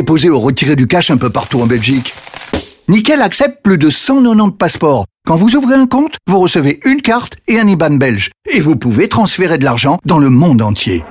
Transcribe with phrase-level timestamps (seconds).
[0.00, 2.14] déposer ou retirer du cash un peu partout en Belgique.
[2.88, 5.04] Nickel accepte plus de 190 passeports.
[5.26, 8.30] Quand vous ouvrez un compte, vous recevez une carte et un IBAN belge.
[8.50, 11.04] Et vous pouvez transférer de l'argent dans le monde entier.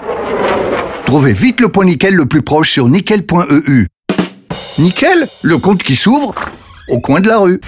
[1.05, 3.85] Trouvez vite le point Nickel le plus proche sur nickel.eu.
[4.79, 6.33] Nickel, le compte qui s'ouvre
[6.87, 7.61] au coin de la rue.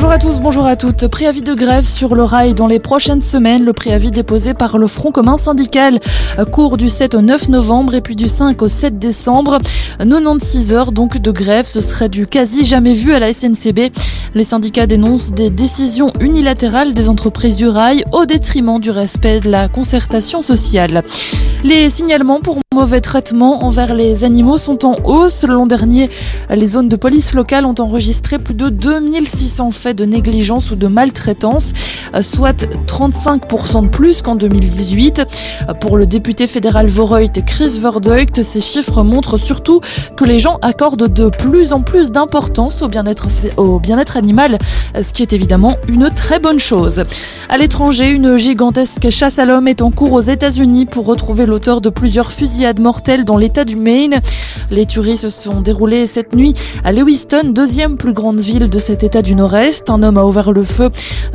[0.00, 1.08] Bonjour à tous, bonjour à toutes.
[1.08, 3.66] Préavis de grève sur le rail dans les prochaines semaines.
[3.66, 6.00] Le préavis déposé par le Front commun syndical
[6.52, 9.58] court du 7 au 9 novembre et puis du 5 au 7 décembre.
[9.98, 13.92] 96 heures donc de grève, ce serait du quasi jamais vu à la SNCB.
[14.34, 19.50] Les syndicats dénoncent des décisions unilatérales des entreprises du rail au détriment du respect de
[19.50, 21.04] la concertation sociale.
[21.62, 25.42] Les signalements pour mauvais traitement envers les animaux sont en hausse.
[25.42, 26.08] L'an dernier,
[26.50, 30.86] les zones de police locale ont enregistré plus de 2600 faits de négligence ou de
[30.86, 31.72] maltraitance,
[32.20, 35.22] soit 35% de plus qu'en 2018.
[35.80, 39.80] Pour le député fédéral Voreut Chris Verdeut, ces chiffres montrent surtout
[40.16, 44.58] que les gens accordent de plus en plus d'importance au bien-être au bien-être animal,
[44.94, 47.02] ce qui est évidemment une très bonne chose.
[47.48, 51.80] À l'étranger, une gigantesque chasse à l'homme est en cours aux États-Unis pour retrouver l'auteur
[51.80, 54.20] de plusieurs fusillades mortelles dans l'état du Maine.
[54.70, 56.52] Les tueries se sont déroulées cette nuit
[56.84, 59.88] à Lewiston, deuxième plus grande ville de cet état du Nord-Est.
[59.88, 60.90] Un homme a ouvert le feu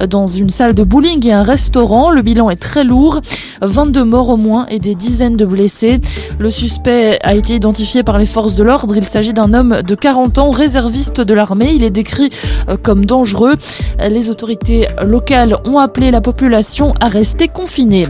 [0.08, 2.12] dans une salle de bowling et un restaurant.
[2.12, 3.22] Le bilan est très lourd.
[3.62, 6.00] 22 morts au moins et des dizaines de blessés.
[6.38, 8.96] Le suspect a été identifié par les forces de l'ordre.
[8.96, 11.74] Il s'agit d'un homme de 40 ans, réserviste de l'armée.
[11.74, 12.30] Il est décrit
[12.84, 13.56] comme dangereux.
[14.00, 18.06] Les autorités locales ont appelé la population à rester confinée.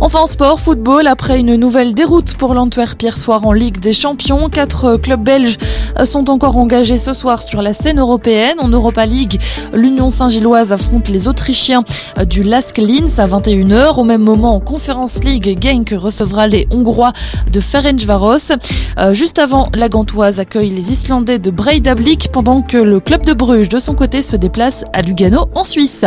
[0.00, 3.92] Enfin en sport, football, après une nouvelle déroute pour l'Antwerp hier soir en Ligue des
[3.92, 5.56] Champions, quatre clubs belges
[6.04, 8.56] sont encore engagés ce soir sur la scène européenne.
[8.58, 9.40] En Europa League,
[9.72, 11.84] l'Union Saint-Gilloise affronte les Autrichiens
[12.28, 13.98] du Lask Linz à 21h.
[13.98, 17.12] Au même moment, en Conference League, Genk recevra les Hongrois
[17.50, 18.52] de Ferencvaros.
[18.98, 23.32] Euh, juste avant, la Gantoise accueille les Islandais de Breidablik pendant que le club de
[23.32, 26.04] Bruges, de son côté, se déplace à Lugano en Suisse.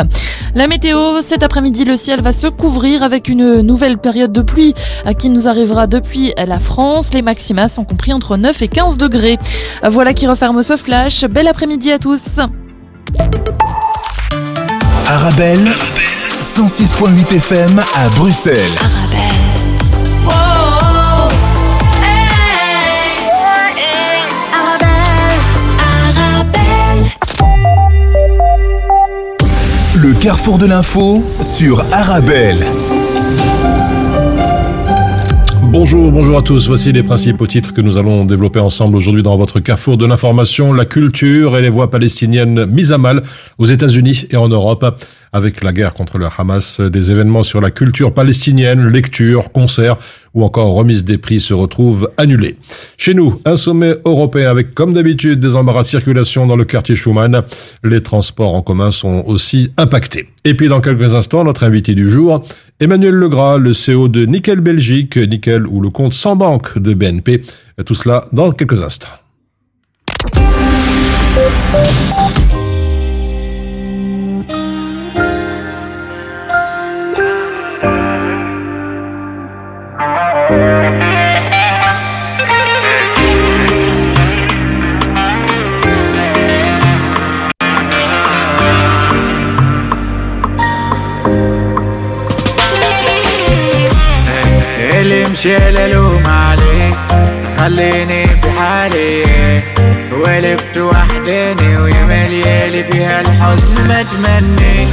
[0.55, 4.73] La météo, cet après-midi, le ciel va se couvrir avec une nouvelle période de pluie
[5.17, 7.13] qui nous arrivera depuis la France.
[7.13, 9.37] Les maxima sont compris entre 9 et 15 degrés.
[9.83, 11.25] Voilà qui referme ce flash.
[11.25, 12.39] Bel après-midi à tous.
[15.07, 15.67] Arabelle,
[16.41, 18.57] 106.8 FM à Bruxelles.
[29.95, 32.63] Le carrefour de l'info sur Arabelle.
[35.69, 36.69] Bonjour, bonjour à tous.
[36.69, 40.71] Voici les principaux titres que nous allons développer ensemble aujourd'hui dans votre carrefour de l'information,
[40.71, 43.21] la culture et les voix palestiniennes mises à mal
[43.57, 46.79] aux États-Unis et en Europe avec la guerre contre le Hamas.
[46.79, 49.97] Des événements sur la culture palestinienne, lectures, concerts
[50.37, 52.57] ou encore remise des prix se retrouvent annulés.
[52.95, 56.95] Chez nous, un sommet européen avec comme d'habitude des embarras de circulation dans le quartier
[56.95, 57.41] Schumann.
[57.83, 60.29] Les transports en commun sont aussi impactés.
[60.45, 62.45] Et puis dans quelques instants, notre invité du jour,
[62.79, 67.41] Emmanuel Legras, le CEO de Nickel Belgique, Nickel ou le compte sans banque de BNP.
[67.83, 69.09] Tout cela dans quelques instants.
[95.47, 96.91] مشي الوم عليه.
[97.57, 99.23] خليني في حالي.
[100.11, 104.87] ولفت وحداني ويا مليالي فيها الحزن متمني.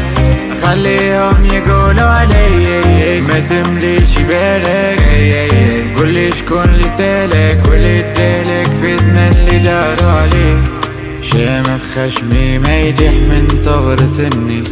[0.62, 3.20] خليهم يقولوا علي.
[3.20, 5.94] ما تمليش بالك.
[5.98, 10.56] قولي شكون اللي سالك واللي ادالك في زمن اللي داروا عليه.
[11.22, 14.62] شامخ خشمي ما يتيح من صغر سني.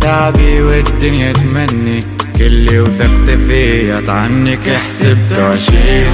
[0.00, 2.13] تعبي والدنيا تمني.
[2.38, 6.08] كل وثقت فيه عنك حسبته عشير.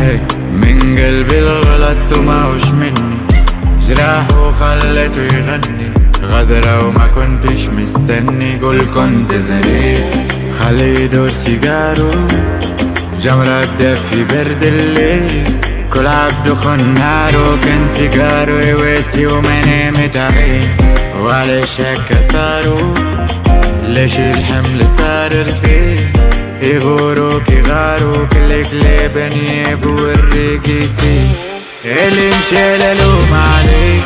[0.00, 3.16] إيه من قلبي الغلط وماهوش مني.
[3.80, 5.94] جراح وخلته يغني.
[6.22, 8.58] غدرة وما كنتش مستني.
[8.60, 10.00] قول كنت زرير.
[10.58, 12.10] خلي يدور سيجارو
[13.20, 15.44] جمرة تدفي برد الليل.
[15.92, 20.76] كل عبد خنارو كان سيجارو يواسي وما نامت عليه
[21.20, 22.94] وعلى شك صاروا.
[23.92, 26.12] ليش الحمل صار رزيق
[26.62, 31.26] يغوروك يغاروك الكلاب انياب والرقيسي
[31.84, 34.04] اللي مشى للوم عليك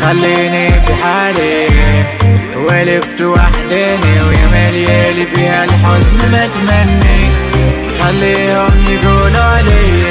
[0.00, 1.68] خليني في حالي.
[2.56, 7.30] ولفت وحداني ويا مليالي فيها الحزن ما تمني
[8.02, 10.02] خليهم يقولوا علي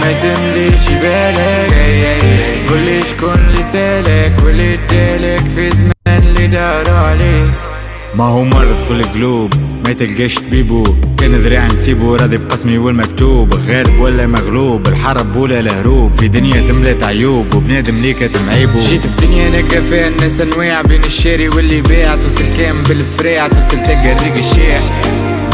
[0.00, 2.68] ما تمليش بالك.
[2.68, 7.73] قولي شكون اللي سألك واللي ادالك في زمان اللي دار عليك.
[8.16, 9.54] ما هو مرض في القلوب
[9.86, 10.84] ما تلقاش طبيبو
[11.18, 13.54] كان ذراع نسيبو راضي بقسمي والمكتوب.
[13.54, 16.12] غالب ولا مغلوب الحرب ولا الهروب.
[16.12, 20.82] في دنيا تملت عيوب وبنادم ليك تمعيبو جيت في دنيا أنا فيها الناس أنواع.
[20.82, 23.48] بين الشاري واللي باع توصل كام بالفريع.
[23.48, 24.80] توصل تلقى الريق الشيح.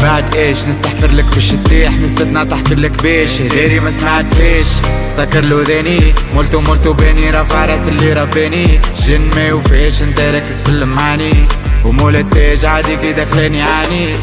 [0.01, 3.41] بعد إيش؟ نستحفر لك باش تطيح نستدنا تحكي لك بيش.
[3.41, 4.65] هديري ما سمعتش
[5.09, 5.99] سكر له ذاني
[6.33, 7.29] مولتو مولتو بيني.
[7.29, 11.47] رافع راس اللي رباني جن ما يوفيش انت ركز في المعاني.
[11.85, 14.15] ومول التاج عادي كي دخلاني يعاني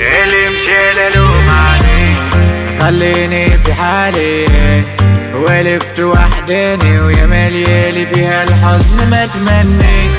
[0.00, 2.14] اللي مشي للوم علي
[2.78, 4.46] خليني في حالي.
[5.34, 10.10] ولفت وحداني ويا مليالي فيها الحزن ما تمني.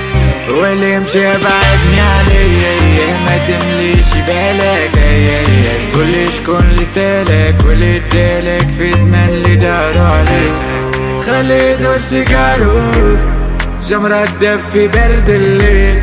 [0.50, 2.48] واللي مشي بعدني علي
[3.26, 4.92] ما تمليش بالك.
[5.94, 10.54] قولي شكون اللي سالك واللي ادالك في زمان اللي دار عليك.
[11.26, 13.18] خلي دور سيجارو.
[13.88, 15.98] جمرة دف في برد الليل.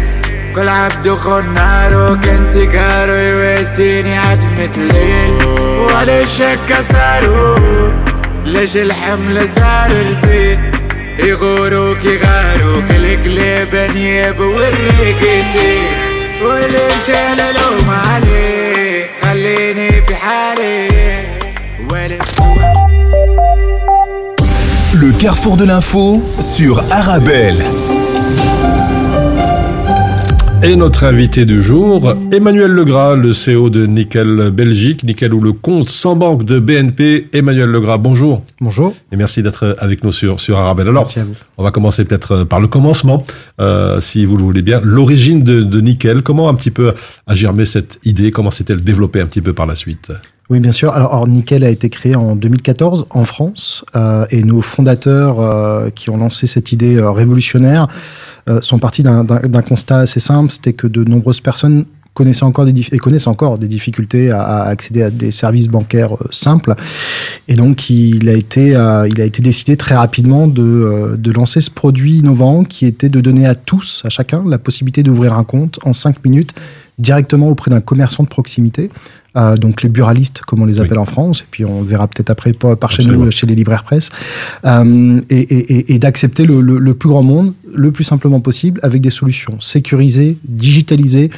[0.55, 5.45] كل عبد خون نارو كان سيجارو يواسيني عتمة الليل.
[5.81, 7.93] ولا شك صاروا
[8.45, 10.73] ليش الحمل صار رزين؟
[11.19, 15.85] يغوروك يغاروك الكلاب انياب والرقيسين
[16.43, 20.89] واللي مشى للوم عليه خليني في حالي.
[21.91, 22.19] واللي
[24.95, 27.57] Le carrefour de l'info sur Arabelle.
[30.63, 35.53] Et notre invité du jour, Emmanuel Legras, le CEO de Nickel Belgique, Nickel ou le
[35.53, 37.29] compte sans banque de BNP.
[37.35, 38.43] Emmanuel Legras, bonjour.
[38.61, 38.95] Bonjour.
[39.13, 40.89] Et merci d'être avec nous sur, sur Arabelle.
[40.89, 41.35] Alors, Merci à vous.
[41.59, 43.25] on va commencer peut-être par le commencement,
[43.61, 44.81] euh, si vous le voulez bien.
[44.83, 46.95] L'origine de, de Nickel, comment un petit peu
[47.27, 48.31] a germé cette idée?
[48.31, 50.13] Comment s'est-elle développée un petit peu par la suite?
[50.51, 50.93] Oui, bien sûr.
[50.93, 56.11] Alors, Nickel a été créé en 2014 en France euh, et nos fondateurs euh, qui
[56.11, 57.89] ont lancé cette idée euh, révolutionnaire
[58.61, 59.25] sont partis d'un-
[59.67, 64.31] constat assez simple, c'était que de nombreuses personnes connaissaient encore des connaissent encore des difficultés
[64.31, 66.75] à, accéder à des services bancaires simples.
[67.49, 71.71] Et donc, il a été, il a été décidé très rapidement de, de lancer ce
[71.71, 75.79] produit innovant qui était de donner à tous, à chacun, la possibilité d'ouvrir un compte
[75.83, 76.53] en cinq minutes
[76.99, 78.91] directement auprès d'un commerçant de proximité.
[79.37, 82.31] Euh, donc les buralistes, comme on les appelle en France, et puis on verra peut-être
[82.31, 84.11] après par, par chez nous, chez les libraires presse,
[84.65, 88.39] euh, et, et- et- et d'accepter le, le- le plus grand monde, le plus simplement
[88.41, 91.31] possible, avec des solutions sécurisées, digitalisées,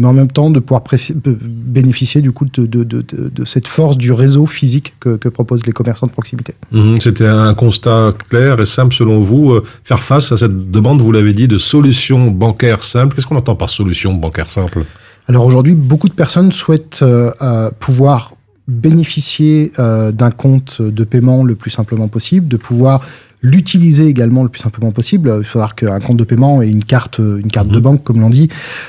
[0.00, 3.44] mais en même temps de pouvoir b- bénéficier du coup de, de- de- de- de
[3.44, 6.54] cette force du réseau physique que, que proposent les commerçants de proximité.
[6.72, 9.52] Mhm, C'était un constat clair et simple selon vous.
[9.52, 13.14] euh, Faire face à cette demande, vous l'avez dit, de solutions bancaires simples.
[13.14, 14.84] Qu'est-ce qu'on entend par solution bancaire simple?
[15.26, 18.34] Alors aujourd'hui, beaucoup de personnes souhaitent euh, euh, pouvoir
[18.68, 23.00] bénéficier euh, d'un compte de paiement le plus simplement possible, de pouvoir
[23.44, 25.32] l'utiliser également le plus simplement possible.
[25.38, 28.20] Il faut savoir qu'un compte de paiement et une carte, une carte de banque, comme
[28.20, 28.48] l'on dit,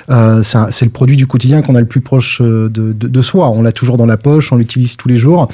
[0.09, 3.21] euh, c'est le produit du quotidien qu'on a le plus proche euh, de, de- de
[3.21, 3.49] soi.
[3.49, 5.49] On l'a toujours dans la poche, on l'utilise tous les jours,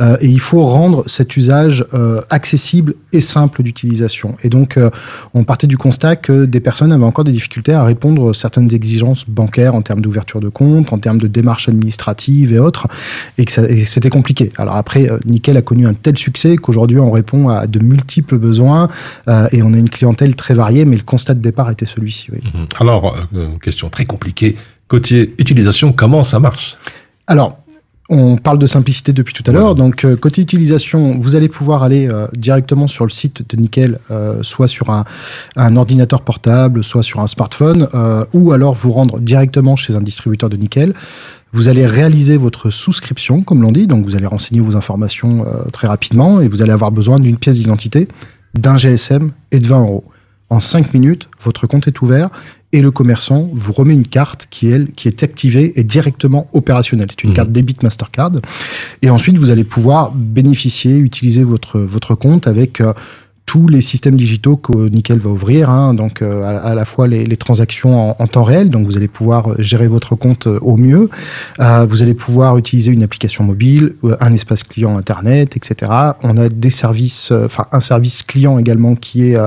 [0.00, 4.36] euh, et il faut rendre cet usage euh, accessible et simple d'utilisation.
[4.42, 4.88] Et donc, euh,
[5.34, 8.72] on partait du constat que des personnes avaient encore des difficultés à répondre à certaines
[8.74, 12.88] exigences bancaires en termes d'ouverture de compte, en termes de démarches administratives et autres,
[13.36, 13.52] et que
[13.84, 14.50] c'était compliqué.
[14.56, 18.38] Alors après, euh, Nickel a connu un tel succès qu'aujourd'hui on répond à de multiples
[18.46, 18.88] besoins
[19.28, 22.28] euh, et on a une clientèle très variée, mais le constat de départ était celui-ci.
[22.32, 22.40] oui.
[22.42, 22.66] Mhm.
[22.80, 24.56] Alors, euh, question très compliquée.
[24.88, 26.76] Côté utilisation, comment ça marche?
[27.26, 27.58] Alors,
[28.08, 29.74] on parle de simplicité depuis tout à l'heure.
[29.74, 33.98] Donc, euh, côté utilisation, vous allez pouvoir aller euh, directement sur le site de Nickel,
[34.10, 35.04] euh, soit sur un,
[35.56, 37.88] un ordinateur portable, soit sur un smartphone,
[38.32, 40.94] ou alors vous rendre directement chez un distributeur de Nickel.
[41.52, 43.86] Vous allez réaliser votre souscription, comme l'on dit.
[43.86, 47.56] Donc, vous allez renseigner vos informations très rapidement et vous allez avoir besoin d'une pièce
[47.56, 48.08] d'identité,
[48.58, 50.04] d'un GSM et de 20 euros.
[50.48, 52.30] En 5 minutes, votre compte est ouvert
[52.72, 57.08] et le commerçant vous remet une carte qui, elle, qui est activée et directement opérationnelle.
[57.10, 57.36] C'est une Mhm.
[57.36, 58.30] carte débit Mastercard.
[59.02, 62.92] Et ensuite, vous allez pouvoir bénéficier, utiliser votre, votre compte avec euh,
[63.46, 67.24] tous les systèmes digitaux que Nickel va ouvrir, hein, donc euh, à, la fois les,
[67.26, 70.76] les transactions en, en, temps réel, donc vous allez pouvoir gérer votre compte euh, au
[70.76, 71.08] mieux,
[71.60, 75.92] euh, vous allez pouvoir utiliser une application mobile, un espace client internet, etc.
[76.24, 79.38] On a des services, enfin un service client également qui est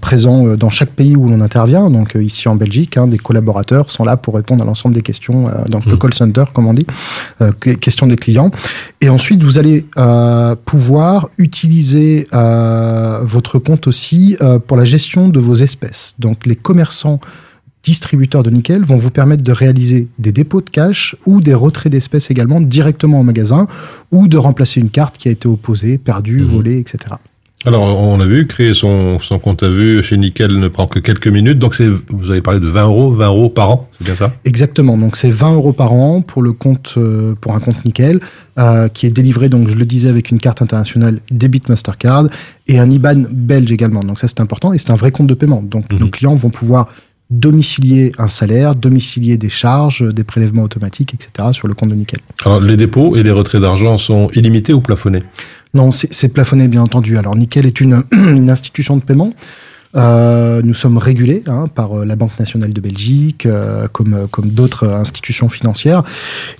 [0.00, 4.04] présent dans chaque pays où l'on intervient, donc ici en Belgique, hein, des collaborateurs sont
[4.04, 5.98] là pour répondre à l'ensemble des questions, donc le mmh.
[5.98, 6.86] call center comme on dit,
[7.80, 8.52] questions des clients.
[9.00, 9.84] Et ensuite vous allez
[10.64, 12.28] pouvoir utiliser
[13.22, 16.14] votre compte aussi euh, pour la gestion de vos espèces.
[16.18, 17.20] Donc les commerçants
[17.82, 21.92] distributeurs de nickel vont vous permettre de réaliser des dépôts de cash ou des retraits
[21.92, 23.68] d'espèces également directement au magasin
[24.10, 26.48] ou de remplacer une carte qui a été opposée, perdue, mhm.
[26.48, 27.14] volée, etc.
[27.64, 30.98] Alors, on a vu, créer son, son compte à vue chez Nickel ne prend que
[30.98, 31.58] quelques minutes.
[31.58, 34.34] Donc, c'est, vous avez parlé de 20 euros, 20 euros par an, c'est bien ça?
[34.44, 34.98] Exactement.
[34.98, 38.20] Donc, c'est 20 euros par an pour le compte, euh, pour un compte Nickel,
[38.58, 42.26] euh, qui est délivré, donc, je le disais, avec une carte internationale débit Mastercard
[42.68, 44.04] et un IBAN belge également.
[44.04, 45.62] Donc, ça, c'est important et c'est un vrai compte de paiement.
[45.62, 45.98] Donc, mhm.
[45.98, 46.88] nos clients vont pouvoir
[47.30, 51.48] domicilier un salaire, domicilier des charges, des prélèvements automatiques, etc.
[51.52, 52.20] sur le compte de Nickel.
[52.44, 55.24] Alors, les dépôts et les retraits d'argent sont illimités ou plafonnés?
[55.76, 57.18] Non, c'est plafonné, bien entendu.
[57.18, 58.02] Alors, Nickel est une,
[58.48, 59.32] institution de paiement.
[59.94, 64.48] Euh, nous sommes régulés hein, par euh, la Banque nationale de Belgique, euh, comme, comme
[64.50, 66.02] d'autres institutions financières.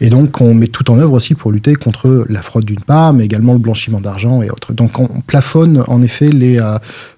[0.02, 3.14] Et donc, on met tout en œuvre aussi pour lutter contre la fraude d'une part,
[3.14, 4.75] mais également le blanchiment d'argent et autres.
[4.75, 6.30] Donc, on plafonne en effet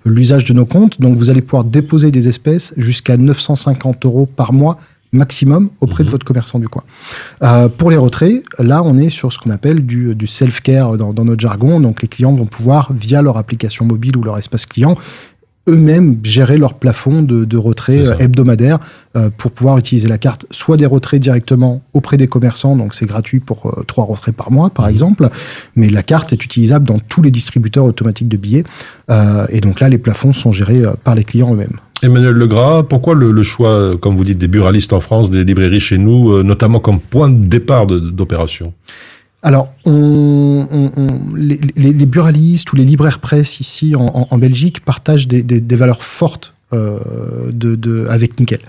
[0.05, 1.01] l'usage de nos comptes.
[1.01, 4.79] Donc, vous allez pouvoir déposer des espèces jusqu'à 950 euros par mois
[5.13, 6.13] maximum auprès de mhm.
[6.13, 6.83] votre commerçant du coin.
[7.43, 11.13] Euh, pour les retraits, là, on est sur ce qu'on appelle du, du self-care dans,
[11.13, 11.81] dans, notre jargon.
[11.81, 14.97] Donc, les clients vont pouvoir, via leur application mobile ou leur espace client,
[15.69, 18.79] eux-mêmes gérer leur plafond de, de retrait euh, hebdomadaire
[19.17, 23.07] euh, pour pouvoir utiliser la carte, soit des retraits directement auprès des commerçants, donc c'est
[23.07, 24.93] gratuit pour euh, trois retraits par mois, par mhm.
[24.93, 25.29] exemple,
[25.77, 28.65] mais la carte est utilisable dans tous les distributeurs automatiques de billets,
[29.49, 31.79] et donc là, les plafonds sont gérés par les clients eux-mêmes.
[32.03, 35.99] Emmanuel Legras, pourquoi le, choix, comme vous dites, des buralistes en France, des librairies chez
[35.99, 38.73] nous, euh, notamment comme point de départ d'opération
[39.41, 40.67] alors, on,
[41.37, 46.58] les, les, buralistes ou les libraires presse ici en, Belgique partagent des, valeurs fortes euh,
[46.73, 48.61] de, de, avec Nickel.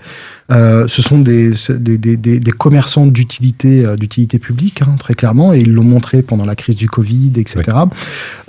[0.50, 5.52] Euh, ce sont des, des, des, des commerçants d'utilité euh, d'utilité publique, hein, très clairement,
[5.52, 7.62] et ils l'ont montré pendant la crise du Covid, etc.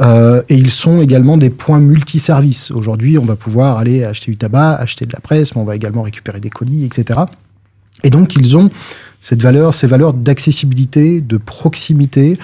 [0.02, 2.72] Euh, et ils sont également des points multiservices.
[2.72, 5.76] Aujourd'hui, on va pouvoir aller acheter du tabac, acheter de la presse, mais on va
[5.76, 7.20] également récupérer des colis, etc.
[8.04, 8.70] Et donc, ils ont
[9.20, 12.38] cette valeur, ces valeurs d'accessibilité, de proximité,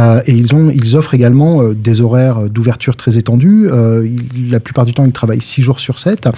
[0.00, 3.68] euh, et ils ont, ils offrent également euh, des horaires d'ouverture très étendus.
[3.70, 4.08] Euh,
[4.48, 6.28] la plupart du temps, ils travaillent six jours sur 7.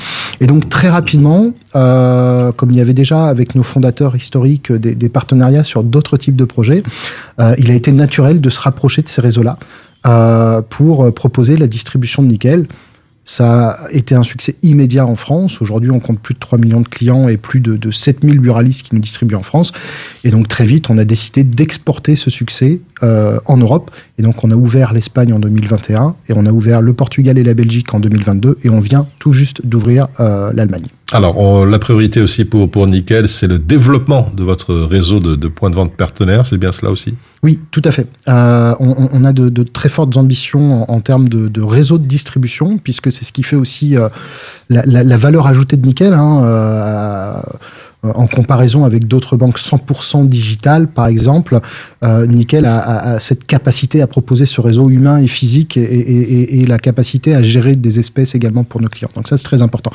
[0.40, 5.08] Et donc très rapidement, euh, comme il y avait déjà avec nos fondateurs historiques des,
[5.08, 6.82] partenariats sur d'autres types de projets,
[7.40, 9.58] euh, il a été naturel de se rapprocher de ces réseaux-là
[10.68, 12.66] pour proposer la distribution de nickel
[13.24, 15.62] ça a été un succès immédiat en France.
[15.62, 18.82] Aujourd'hui, on compte plus de 3 millions de clients et plus de, de 7000 buralistes
[18.82, 19.72] qui nous distribuent en France.
[20.24, 23.90] Et donc, très vite, on a décidé d'exporter ce succès euh, en Europe.
[24.18, 27.42] Et donc, on a ouvert l'Espagne en 2021 et on a ouvert le Portugal et
[27.42, 30.86] la Belgique en 2022 et on vient tout juste d'ouvrir euh, l'Allemagne.
[31.12, 35.48] Alors, la priorité aussi pour, pour Nickel, c'est le développement de votre réseau de, de
[35.48, 36.46] points de vente partenaires.
[36.46, 37.14] C'est bien cela aussi?
[37.42, 38.06] Oui, tout à fait.
[38.28, 41.98] Euh, on, on, a de, de, très fortes ambitions en, en termes de, de, réseau
[41.98, 43.96] de distribution, puisque c'est ce qui fait aussi
[44.70, 46.14] la, la, la, valeur ajoutée de Nickel.
[46.14, 47.42] Hein,
[48.02, 51.60] en comparaison avec d'autres banques 100% digitales, par exemple,
[52.02, 55.82] euh, Nickel a, a, a, cette capacité à proposer ce réseau humain et physique et,
[55.82, 59.10] et, et, la capacité à gérer des espèces également pour nos clients.
[59.14, 59.92] Donc ça, c'est très important.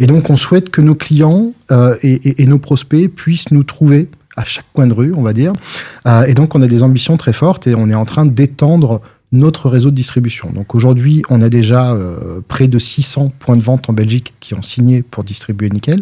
[0.00, 4.44] Et donc, on souhaite que nos clients euh, et, nos prospects puissent nous trouver à
[4.44, 5.52] chaque coin de rue, on va dire.
[6.06, 9.00] Euh, et donc, on a des ambitions très fortes et on est en train d'étendre
[9.34, 10.50] notre réseau de distribution.
[10.52, 14.54] Donc aujourd'hui, on a déjà euh, près de 600 points de vente en Belgique qui
[14.54, 16.00] ont signé pour distribuer nickel.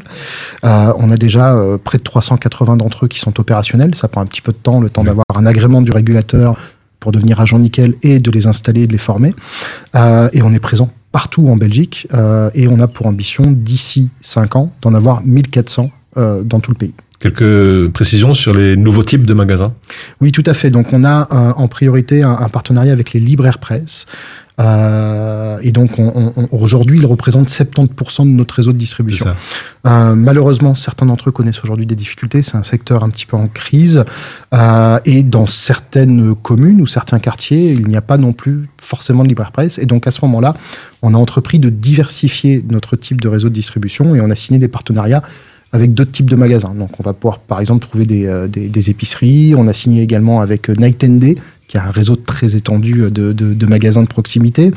[0.65, 3.95] Euh, on a déjà euh, près de 380 d'entre eux qui sont opérationnels.
[3.95, 6.57] Ça prend un petit peu de temps, le temps d'avoir un agrément du régulateur
[7.01, 9.35] pour devenir agent nickel et de les installer et de les former.
[9.95, 12.07] Et on est présent partout en Belgique
[12.55, 16.77] et on a pour ambition d'ici 5 ans d'en avoir 1400 euh, dans tout le
[16.77, 16.93] pays.
[17.23, 19.73] Quelques précisions sur les nouveaux types de magasins
[20.21, 20.71] Oui, tout à fait.
[20.71, 24.07] Donc, on a euh, en priorité un, un, partenariat avec les libraires presse.
[24.59, 29.27] Euh, et donc, on, on, aujourd'hui, ils représentent 70% de notre réseau de distribution.
[29.87, 32.43] Euh, malheureusement, certains d'entre eux connaissent aujourd'hui des difficultés.
[32.43, 34.05] C'est un secteur un petit peu en crise.
[35.05, 39.29] Et dans certaines communes ou certains quartiers, il n'y a pas non plus forcément de
[39.29, 39.79] libraire presse.
[39.79, 40.55] Et donc, à ce moment-là,
[41.03, 44.59] on a entrepris de diversifier notre type de réseau de distribution et on a signé
[44.59, 45.23] des partenariats
[45.73, 46.75] avec d'autres types de magasins.
[46.75, 48.47] Donc on va pouvoir par exemple trouver des, euh,
[48.87, 49.55] épiceries.
[49.57, 51.37] On a signé également avec euh, Night and Day,
[51.73, 54.73] qui a un réseau très étendu de, de, de magasins de proximité.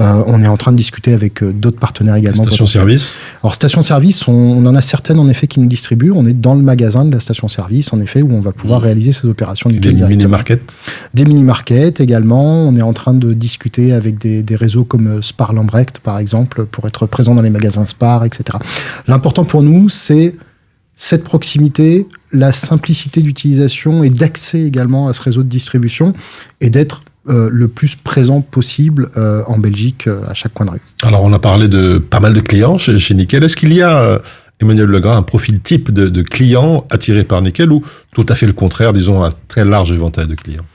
[0.00, 2.42] Euh, on est en train de discuter avec euh, d'autres partenaires également.
[2.42, 3.14] Station-service
[3.44, 6.10] Alors, station-service, on, on, en a certaines en effet qui nous distribuent.
[6.10, 8.84] On est dans le magasin de la station-service, en effet, où on va pouvoir mmh.
[8.84, 9.70] réaliser ces opérations.
[9.70, 10.74] Des mini-markets
[11.14, 12.66] Des mini-markets également.
[12.66, 16.18] On est en train de discuter avec des, des réseaux comme euh, Spar Lambrecht, par
[16.18, 18.58] exemple, pour être présent dans les magasins Spar, etc.
[19.06, 20.34] L'important pour nous, c'est
[21.00, 26.12] cette proximité, la simplicité d'utilisation et d'accès également à ce réseau de distribution
[26.60, 30.72] et d'être euh, le plus présent possible euh, en Belgique euh, à chaque coin de
[30.72, 30.80] rue.
[31.02, 33.42] Alors on a parlé de pas mal de clients chez, chez Nickel.
[33.42, 34.20] Est-ce qu'il y a,
[34.60, 37.82] Emmanuel Legras, un profil type de, de clients attirés par Nickel ou
[38.14, 40.66] tout à fait le contraire, disons un très large éventail de clients?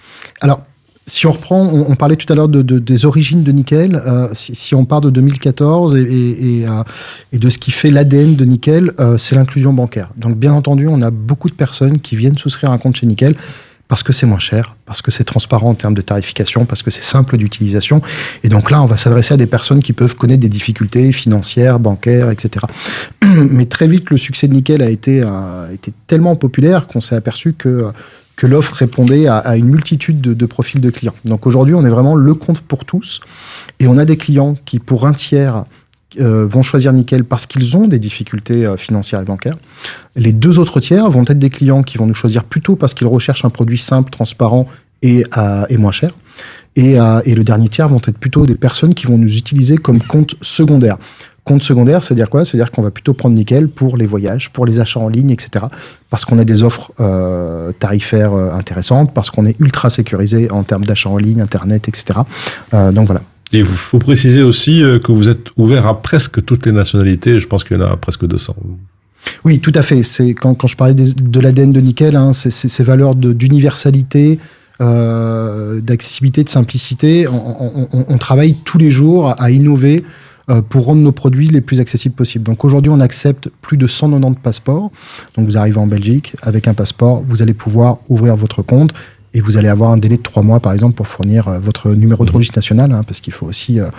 [0.42, 0.62] Alors
[1.08, 3.96] si on reprend, on, parlait tout à l'heure de, de, des origines de Nickel.
[3.96, 6.84] Euh, si, on part de 2014 et, euh,
[7.32, 10.10] et de ce qui fait l'ADN de Nickel, euh, c'est l'inclusion bancaire.
[10.18, 13.36] Donc, bien entendu, on a beaucoup de personnes qui viennent souscrire un compte chez Nickel
[13.88, 16.90] parce que c'est moins cher, parce que c'est transparent en termes de tarification, parce que
[16.90, 18.02] c'est simple d'utilisation.
[18.44, 21.80] Et donc là, on va s'adresser à des personnes qui peuvent connaître des difficultés financières,
[21.80, 22.66] bancaires, etc.
[23.24, 25.22] Mais très vite, le succès de Nickel a été
[26.08, 27.92] tellement populaire qu'on s'est aperçu que
[28.36, 31.16] que l'offre répondait à, à, une multitude de, de, profils de clients.
[31.24, 33.22] Donc aujourd'hui, on est vraiment le compte pour tous.
[33.80, 35.66] Et on a des clients qui, pour un tiers,
[36.20, 39.58] euh, vont choisir Nickel parce qu'ils ont des difficultés euh, financières et bancaires.
[40.16, 43.08] Les deux autres tiers vont être des clients qui vont nous choisir plutôt parce qu'ils
[43.08, 44.68] recherchent un produit simple, transparent
[45.02, 46.12] et, euh, et moins cher.
[46.78, 50.02] Et, et, le dernier tiers vont être plutôt des personnes qui vont nous utiliser comme
[50.02, 50.98] compte secondaire.
[51.46, 52.44] Compte secondaire, c'est-à-dire quoi?
[52.44, 55.66] C'est-à-dire qu'on va plutôt prendre nickel pour les voyages, pour les achats en ligne, etc.
[56.10, 60.64] Parce qu'on a des offres euh, tarifaires euh, intéressantes, parce qu'on est ultra sécurisé en
[60.64, 62.22] termes d'achats en ligne, Internet, etc.
[62.74, 63.22] Euh, donc voilà.
[63.54, 67.40] Et il faut préciser aussi que vous êtes ouvert à presque toutes les nationalités.
[67.40, 68.56] Je pense qu'il y en a presque 200.
[69.44, 70.02] Oui, tout à fait.
[70.02, 74.40] C'est quand, quand je parlais des, de l'ADN de nickel, hein, c'est ces valeurs d'universalité,
[74.80, 77.28] d'accessibilité, de simplicité.
[77.28, 80.04] On, on, on, travaille tous les jours à, à innover
[80.70, 82.44] pour rendre nos produits les plus accessibles possibles.
[82.44, 84.92] Donc aujourd'hui, on accepte plus de 190 passeports.
[85.36, 88.94] Donc vous arrivez en Belgique avec un passeport, vous allez pouvoir ouvrir votre compte
[89.36, 91.90] et vous allez avoir un délai de trois mois, par exemple, pour fournir euh, votre
[91.92, 93.90] numéro de registre national, hein, parce qu'il faut aussi euh,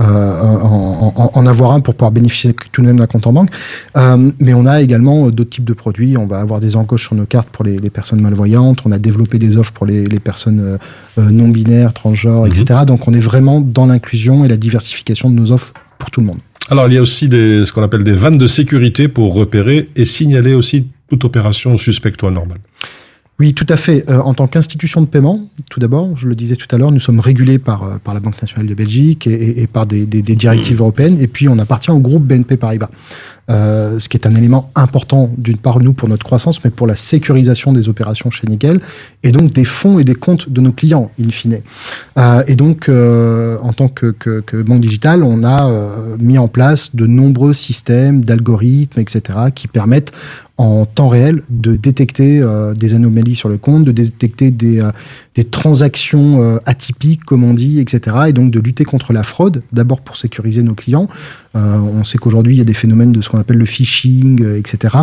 [0.00, 3.32] euh, en, en, en, avoir un pour pouvoir bénéficier tout de même d'un compte en
[3.32, 3.50] banque.
[3.96, 6.18] Euh, mais on a également d'autres types de produits.
[6.18, 8.80] On va avoir des encoches sur nos cartes pour les, les personnes malvoyantes.
[8.84, 10.78] On a développé des offres pour les, les personnes
[11.16, 12.48] non binaires, transgenres, mmh.
[12.48, 12.80] etc.
[12.84, 16.26] Donc on est vraiment dans l'inclusion et la diversification de nos offres pour tout le
[16.26, 16.38] monde.
[16.70, 19.88] Alors, il y a aussi des, ce qu'on appelle des vannes de sécurité pour repérer
[19.94, 22.58] et signaler aussi toute opération suspecte ou anormale.
[23.40, 24.04] Oui, tout à fait.
[24.10, 27.00] Euh, en tant qu'institution de paiement, tout d'abord, je le disais tout à l'heure, nous
[27.00, 30.04] sommes régulés par, euh, par la Banque nationale de Belgique et, et, et par des,
[30.04, 31.16] des, des, directives européennes.
[31.20, 32.90] Et puis, on appartient au groupe BNP Paribas.
[33.50, 36.86] Euh, ce qui est un élément important d'une part nous pour notre croissance, mais pour
[36.86, 38.80] la sécurisation des opérations chez Nickel
[39.24, 41.60] et donc des fonds et des comptes de nos clients in fine.
[42.16, 45.68] Euh, et donc euh, en tant que, que, que, banque digitale, on a
[46.18, 49.22] mis en place de nombreux systèmes d'algorithmes, etc.,
[49.54, 50.12] qui permettent
[50.56, 52.42] en temps réel de détecter
[52.76, 54.82] des anomalies sur le compte, de détecter des,
[55.50, 58.16] transactions atypiques, comme on dit, etc.
[58.28, 61.08] Et donc de lutter contre la fraude, d'abord pour sécuriser nos clients.
[61.54, 64.98] On sait qu'aujourd'hui, il y a des phénomènes de ce qu'on appelle le phishing, etc.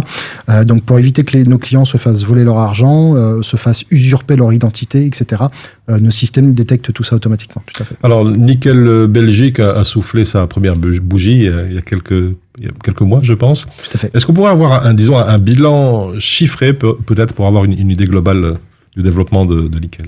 [0.65, 4.35] donc pour éviter que les, nos clients se fassent voler leur argent, se fassent usurper
[4.35, 5.43] leur identité, etc.
[5.89, 7.61] nos systèmes détectent tout ça automatiquement.
[7.65, 7.95] Tout à fait.
[8.03, 12.67] Alors, Nickel Belgique a, a soufflé sa première bougie il y a quelques il y
[12.67, 13.67] a quelques mois, je pense.
[14.13, 18.05] Est-ce qu'on pourrait avoir un, disons, un bilan chiffré peut-être pour avoir une, une, idée
[18.05, 18.57] globale
[18.95, 20.07] du développement de, de Nickel?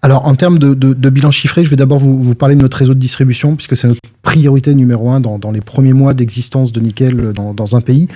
[0.00, 2.94] Alors, en termes de, de, bilan chiffré, je vais d'abord vous, parler de notre réseau
[2.94, 7.32] de distribution, puisque c'est notre priorité numéro un dans, les premiers mois d'existence de Nickel
[7.32, 8.08] dans, un pays.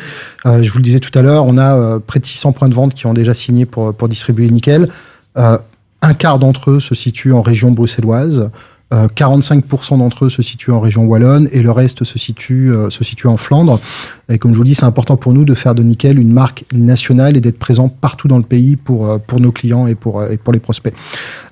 [0.46, 2.68] Euh, je vous le disais tout à l'heure, on a euh, près de 600 points
[2.68, 4.88] de vente qui ont déjà signé pour, pour distribuer Nickel.
[5.36, 5.58] Euh,
[6.02, 8.50] un quart d'entre eux se situe en région bruxelloise.
[8.92, 13.04] 45% d'entre eux se situent en région wallonne et le reste se situe, euh, se
[13.04, 13.80] situe en Flandre.
[14.28, 16.64] Et comme je vous dis, c'est important pour nous de faire de Nickel une marque
[16.72, 20.24] nationale et d'être présent partout dans le pays pour, euh, pour nos clients et pour,
[20.24, 20.94] et pour les prospects.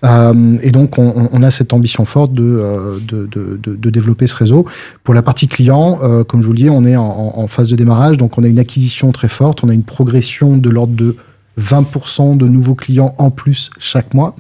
[0.04, 4.66] Euh, et donc, on, a cette ambition forte de, de, de, développer ce réseau.
[5.04, 7.76] Pour la partie client, euh, comme je vous le dis, on est en phase de
[7.76, 11.16] démarrage, donc on a une acquisition très forte, on a une progression de l'ordre de
[11.60, 14.34] 20% de nouveaux clients en plus chaque mois.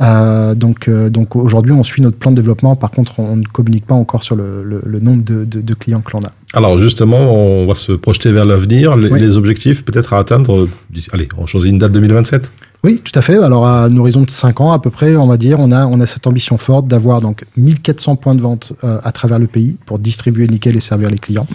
[0.00, 2.76] Euh, donc, euh, donc aujourd'hui, on suit notre plan de développement.
[2.76, 5.74] Par contre, on ne communique pas encore sur le, le, le nombre de, de, de,
[5.74, 6.32] clients que l'on a.
[6.54, 8.96] Alors justement, on va se projeter vers l'avenir.
[8.96, 9.20] Les, oui.
[9.20, 10.68] les, objectifs peut-être à atteindre,
[11.12, 12.50] allez, on choisit une date 2027
[12.82, 13.36] oui, tout à fait.
[13.36, 15.84] Alors, à un horizon de 5 ans à peu près, on va dire, on a,
[15.86, 19.46] on a cette ambition forte d'avoir donc 1400 points de vente euh, à travers le
[19.46, 21.46] pays pour distribuer nickel et servir les clients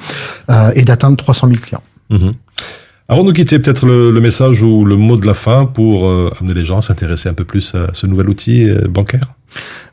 [0.52, 1.82] euh, et d'atteindre 300 000 clients.
[2.12, 2.30] Mmh.
[3.08, 6.08] Avant de nous quitter, peut-être le, le, message ou le mot de la fin pour
[6.08, 9.36] euh, amener les gens à s'intéresser un peu plus à ce nouvel outil euh, bancaire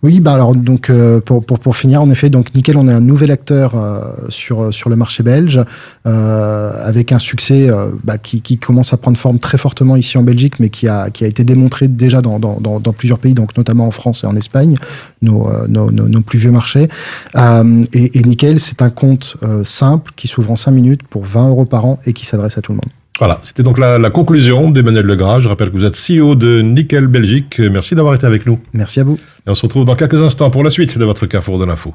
[0.03, 2.93] Oui, bah alors donc euh, pour, pour, pour finir en effet donc Nickel on est
[2.93, 5.61] un nouvel acteur euh, sur sur le marché belge
[6.07, 10.17] euh, avec un succès euh, bah, qui, qui commence à prendre forme très fortement ici
[10.17, 13.19] en Belgique mais qui a qui a été démontré déjà dans dans, dans, dans plusieurs
[13.19, 14.77] pays donc notamment en France et en Espagne
[15.21, 16.89] nos euh, nos, nos, plus vieux marchés
[17.37, 21.27] Euh, et, et Nickel c'est un compte euh, simple qui s'ouvre en 5 minutes pour
[21.27, 23.02] 20 euros par an et qui s'adresse à tout le monde.
[23.19, 25.41] Voilà, c'était donc la, la conclusion d'Emmanuel Legras.
[25.41, 27.61] Je rappelle que vous êtes CEO de Nickel Belgique.
[27.61, 28.59] Merci d'avoir été avec nous.
[28.73, 29.19] Merci à vous.
[29.47, 31.95] Et on se retrouve dans quelques instants pour la suite de votre Carrefour de l'info.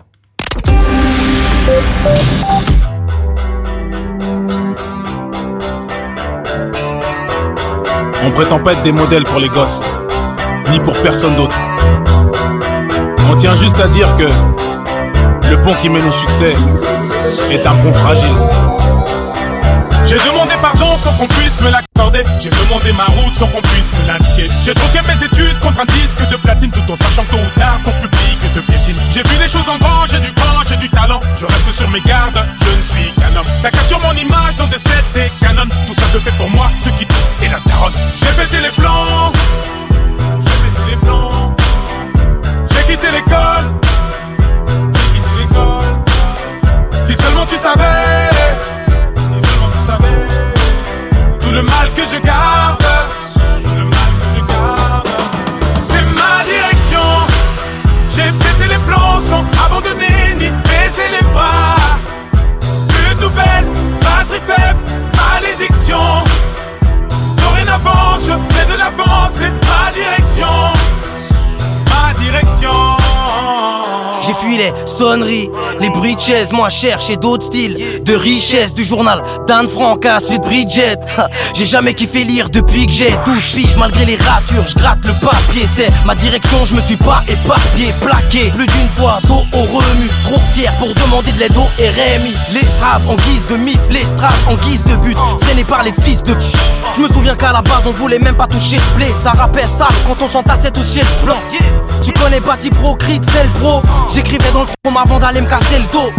[8.25, 9.81] On prétend pas être des modèles pour les gosses,
[10.71, 11.57] ni pour personne d'autre.
[13.29, 14.27] On tient juste à dire que
[15.49, 16.53] le pont qui mène au succès
[17.51, 18.35] est un pont fragile.
[20.05, 20.46] J'ai demandé
[21.07, 22.23] sans qu'on puisse me l'accorder.
[22.41, 24.49] J'ai demandé ma route sans qu'on puisse me l'indiquer.
[24.63, 27.79] J'ai troqué mes études contre un disque de platine tout en sachant tôt ou tard
[27.85, 28.97] ton public te piétine.
[29.13, 31.21] J'ai vu les choses en grand, j'ai du grand, j'ai du talent.
[31.39, 33.47] Je reste sur mes gardes, je ne suis qu'un homme.
[33.59, 35.69] Ça capture mon image dans des sets et canons.
[35.87, 37.93] Tout ça je fais pour moi, ce qui doute et la taronne.
[76.67, 80.99] De chaises, moi chercher d'autres styles de richesse du journal d'Anne Frank à de Bridget.
[81.53, 85.13] J'ai jamais kiffé lire depuis que j'ai 12 piges, malgré les ratures, je gratte le
[85.13, 85.67] papier.
[85.75, 90.09] C'est ma direction, je me suis pas éparpillé, plaqué plus d'une fois, dos au remue.
[90.23, 92.33] Trop fier pour demander de l'aide au RMI.
[92.53, 95.93] Les straves en guise de mif, les straves en guise de but, freinés par les
[96.03, 96.35] fils de.
[96.95, 99.67] Je me souviens qu'à la base on voulait même pas toucher le blé, ça rappelle
[99.67, 101.37] ça quand on s'entassait tous chez le blanc.
[102.07, 103.81] Tu connais Pro, Crit, c'est le pro.
[104.07, 106.09] J'écrivais dans le chrome avant d'aller me casser le dos.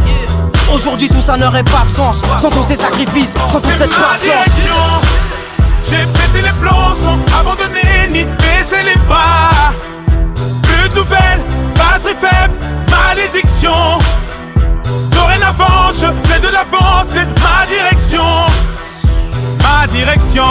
[0.70, 3.86] Aujourd'hui tout ça n'aurait pas de sens Sans tous ces sacrifices, sans toute cette ma
[3.86, 4.74] patience direction.
[5.84, 9.72] J'ai pété les plombs sans abandonner ni baisser les bas.
[10.62, 11.42] Plus de nouvelles,
[11.74, 12.54] batterie faible,
[12.90, 13.98] malédiction.
[15.12, 18.22] Dorénavant, je fais de l'avance, c'est ma direction.
[19.62, 20.44] Ma direction.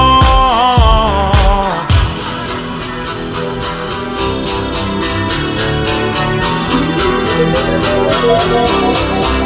[7.59, 9.36] Thank you.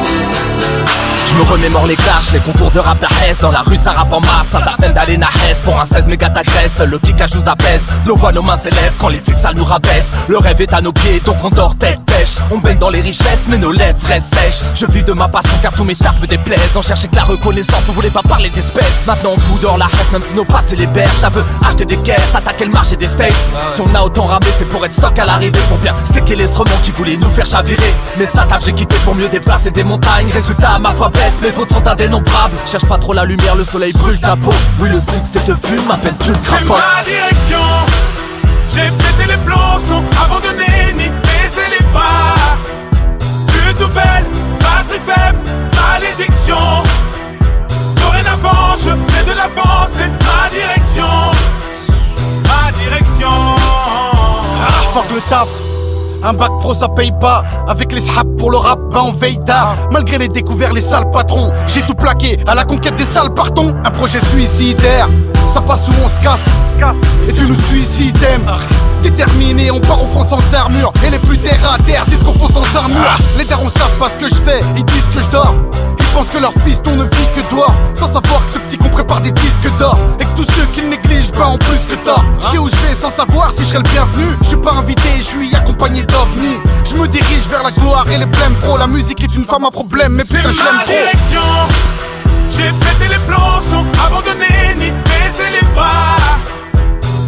[1.32, 3.40] Je me remémore les clashs, les concours de rap la Hesse.
[3.40, 5.30] Dans la rue ça rappe en masse, ça s'appelle d'aller na
[5.64, 9.08] Pour un 16 méga t'agresse, le kickage nous apaise Nos voix, nos mains s'élèvent quand
[9.08, 10.10] les flics ça nous rabaisse.
[10.28, 12.36] Le rêve est à nos pieds, donc on dort tête pêche.
[12.52, 14.62] On baigne dans les richesses, mais nos lèvres restent sèches.
[14.76, 16.76] Je vis de ma passion car tous mes tafs me déplaisent.
[16.76, 19.06] On cherchait que la reconnaissance, on voulait pas parler d'espèces.
[19.08, 21.16] Maintenant on fout dehors la Hesse, même si nos passés les berges.
[21.16, 23.34] Ça veut acheter des caisses, attaquer le marché des States.
[23.76, 25.60] Si on a autant ramé, c'est pour être stock à l'arrivée.
[25.70, 27.94] Pour bien sticker l'instrument qui voulait nous faire chavirer.
[28.20, 30.30] Mais ça taf j'ai quitté pour mieux déplacer des montagnes.
[30.34, 33.94] Résultat ma foi baisse, mes vôtres sont indénombrables Cherche pas trop la lumière, le soleil
[33.94, 37.58] brûle ta peau Oui le succès te fume, à peine tu le ma direction.
[38.74, 42.36] J'ai pété les plombs sans abandonner ni baisser les pas.
[43.48, 44.26] Plus de nouvelles,
[44.60, 45.40] batterie faible,
[45.76, 46.84] malédiction.
[47.98, 51.06] Dorénavant, je fais de l'avance, c'est ma direction.
[52.44, 53.56] Ma direction.
[54.68, 55.71] Ah, fuck le taf.
[56.24, 57.44] Un bac pro ça paye pas.
[57.68, 61.10] Avec les srap pour le rap ben on veille tard Malgré les découverts les sales
[61.12, 62.40] patrons J'ai tout plaqué.
[62.48, 63.74] À la conquête des sales partons.
[63.84, 65.10] Un projet suicidaire.
[65.54, 66.46] Ça passe où on se casse?
[67.28, 68.18] Et tu nous suicides
[69.04, 70.94] Déterminé on part au front sans armure.
[71.06, 73.18] Et les plus terre à terre disent qu'on fonce dans un mur.
[73.38, 74.62] Les darons savent pas ce que je fais.
[74.76, 75.56] Ils disent que je dors
[76.14, 78.90] pensent que leur fils on ne vit que dehors Sans savoir que ce petit qu'on
[78.90, 81.96] prépare des disques d'or Et que tous ceux qui le négligent ben en plus que
[82.06, 84.58] tort Je sais où je vais sans savoir si je serai le bienvenu Je suis
[84.58, 88.56] pas invité, je suis accompagné d'ovnis Je me dirige vers la gloire et les blèmes
[88.62, 92.02] pro La musique est une femme à problème mais C'est putain je l'aime trop direction.
[92.50, 96.18] J'ai pété les plombs sans abandonner ni baisser les bras.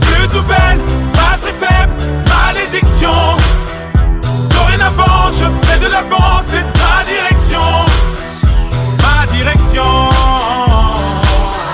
[0.02, 0.82] Plus de nouvelles,
[1.14, 1.94] batterie faible,
[2.28, 3.38] malédiction.
[4.50, 7.93] Dorénavant, je fais de l'avance, c'est ma direction.
[9.74, 10.10] Direction.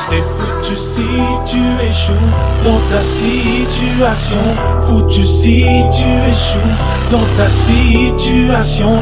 [0.09, 1.07] T'es foutu si
[1.45, 2.13] tu échoues
[2.63, 4.37] dans ta situation?
[4.87, 6.75] Foutu si tu échoues
[7.11, 9.01] dans ta situation?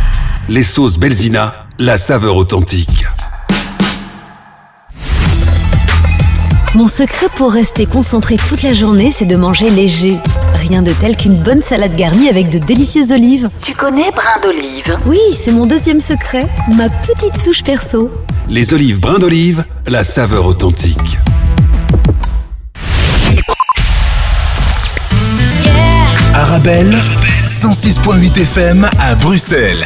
[0.49, 3.05] les sauces Belzina, la saveur authentique.
[6.73, 10.17] Mon secret pour rester concentré toute la journée, c'est de manger léger.
[10.55, 13.49] Rien de tel qu'une bonne salade garnie avec de délicieuses olives.
[13.61, 14.97] Tu connais brin d'olive?
[15.05, 18.09] Oui, c'est mon deuxième secret, ma petite touche perso.
[18.47, 21.17] Les olives brin d'olive, la saveur authentique.
[26.33, 26.95] Arabelle,
[27.61, 29.85] 106.8 FM à Bruxelles.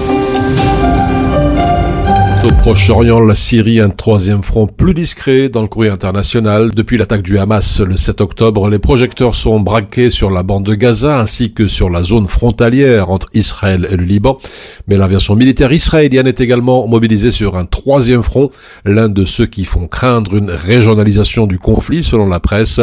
[2.51, 6.71] Au Proche-Orient, la Syrie, un troisième front plus discret dans le courrier international.
[6.75, 10.75] Depuis l'attaque du Hamas le 7 octobre, les projecteurs sont braqués sur la bande de
[10.75, 14.37] Gaza ainsi que sur la zone frontalière entre Israël et le Liban.
[14.87, 18.51] Mais l'aviation militaire israélienne est également mobilisée sur un troisième front,
[18.83, 22.81] l'un de ceux qui font craindre une régionalisation du conflit selon la presse.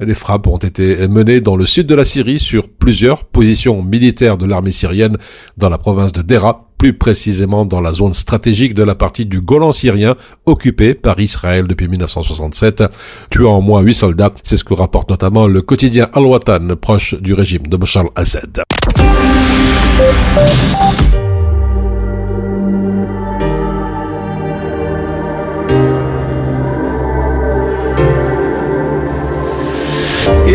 [0.00, 4.38] Des frappes ont été menées dans le sud de la Syrie sur plusieurs positions militaires
[4.38, 5.18] de l'armée syrienne
[5.58, 9.42] dans la province de Dera plus précisément dans la zone stratégique de la partie du
[9.42, 10.16] Golan syrien
[10.46, 12.84] occupée par Israël depuis 1967,
[13.28, 14.30] tuant au moins huit soldats.
[14.44, 18.62] C'est ce que rapporte notamment le quotidien Al-Watan, proche du régime de Bashar al-Assad.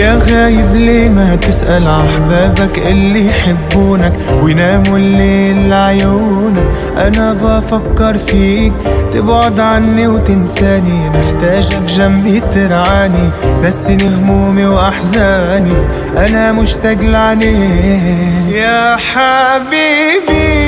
[0.05, 6.63] يا غايب ليه ما تسأل أحبابك اللي يحبونك ويناموا الليل لعيونك؟
[6.97, 8.73] أنا بفكر فيك
[9.11, 11.09] تبعد عني وتنساني.
[11.09, 13.29] محتاجك جنبي ترعاني
[13.63, 15.73] نسيني همومي وأحزاني.
[16.17, 20.64] أنا مشتاق لعينيك يا حبيبي.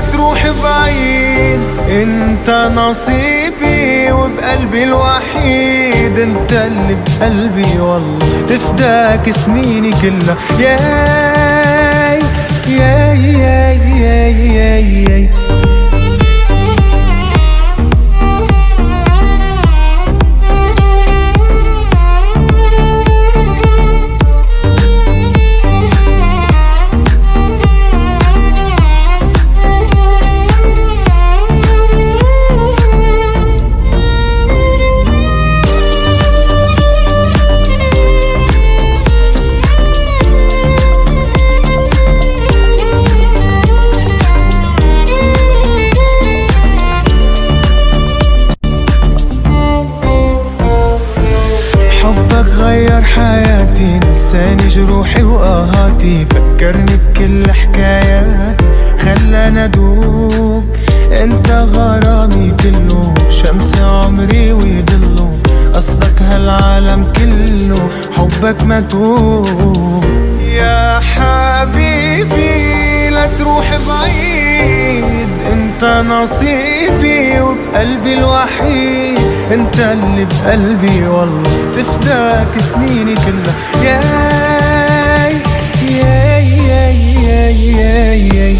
[0.00, 1.60] تروح بعيد.
[1.88, 6.18] انت نصيبي وبقلبي الوحيد.
[6.18, 10.36] انت اللي بقلبي والله تفداك سنيني كلها.
[10.58, 10.76] يا
[12.68, 15.43] يا يا يا يا, يا
[54.34, 56.26] نساني جروحي وآهاتي.
[56.30, 58.64] فكرني بكل حكاياتي
[58.98, 60.64] خلاني أدوب
[61.20, 65.38] أنت غرامي كله شمس عمري ويضله
[65.74, 70.04] قصدك هالعالم كله حبك متوب
[70.40, 75.03] يا حبيبي لا تروح بعيد.
[75.84, 79.18] نصيبي وبقلبي الوحيد.
[79.52, 83.54] انت اللي بقلبي والله بفداك سنيني كلها.
[83.84, 85.36] ياي
[85.82, 88.56] ياي ياي ياي ياي, ياي.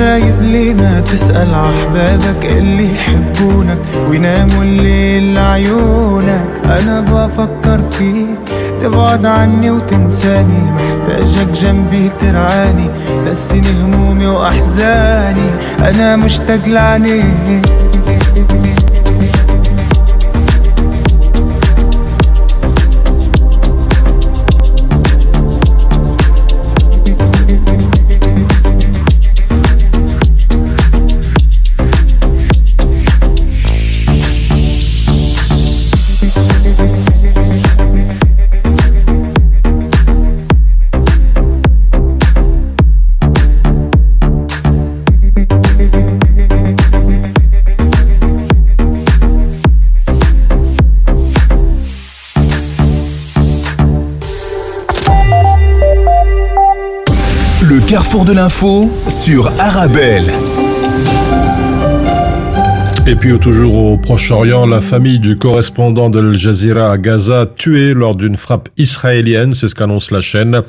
[0.00, 3.78] غايب ليه ما تسأل أحبابك اللي يحبونك
[4.08, 8.38] ويناموا الليل لعيونك أنا بفكر فيك
[8.82, 12.90] تبعد عني وتنساني محتاجك جنبي ترعاني
[13.26, 15.50] تنسيني همومي وأحزاني.
[15.78, 17.62] أنا مشتاق لعنيك.
[58.12, 60.24] Carrefour de l'info sur Arabelle.
[63.06, 68.14] Et puis toujours au Proche-Orient, la famille du correspondant d'Al Jazeera à Gaza tué lors
[68.14, 70.60] d'une frappe israélienne, c'est ce qu'annonce la chaîne.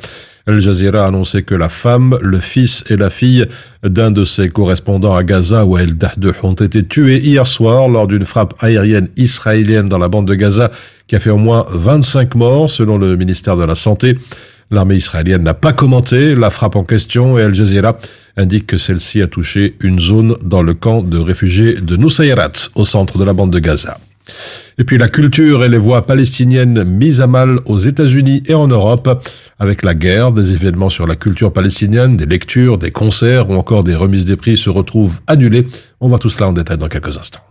[0.47, 3.45] Al Jazeera a annoncé que la femme, le fils et la fille
[3.83, 8.25] d'un de ses correspondants à Gaza, Wael Dahdouh, ont été tués hier soir lors d'une
[8.25, 10.71] frappe aérienne israélienne dans la bande de Gaza
[11.07, 14.17] qui a fait au moins 25 morts selon le ministère de la Santé.
[14.73, 17.95] L'armée israélienne n'a pas commenté la frappe en question et Al Jazeera
[18.37, 22.83] indique que celle-ci a touché une zone dans le camp de réfugiés de Nusayrat, au
[22.83, 23.99] centre de la bande de Gaza.
[24.79, 28.67] Et puis la culture et les voix palestiniennes mises à mal aux États-Unis et en
[28.67, 29.23] Europe,
[29.59, 33.83] avec la guerre, des événements sur la culture palestinienne, des lectures, des concerts ou encore
[33.83, 35.67] des remises des prix se retrouvent annulés.
[36.01, 37.41] On va tout cela en détail dans quelques instants.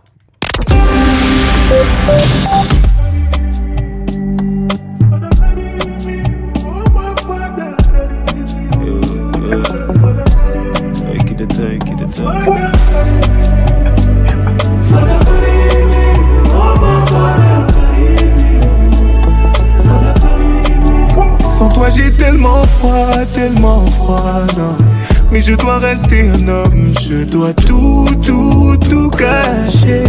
[23.25, 24.77] Tellement froid, non.
[25.31, 30.03] Mais je dois rester un homme, je dois tout, tout, tout cacher.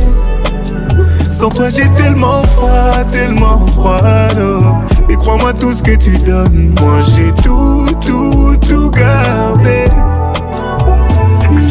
[1.24, 4.74] Sans toi j'ai tellement froid, tellement froid, non.
[5.08, 9.88] Et crois-moi tout ce que tu donnes, moi j'ai tout, tout, tout gardé.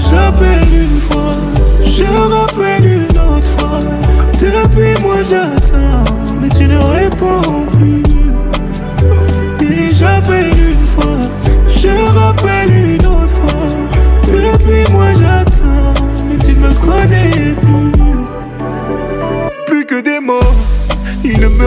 [0.10, 1.36] J'appelle une fois,
[1.86, 3.80] je rappelle une autre fois.
[4.40, 7.63] Depuis moi j'attends, mais tu ne réponds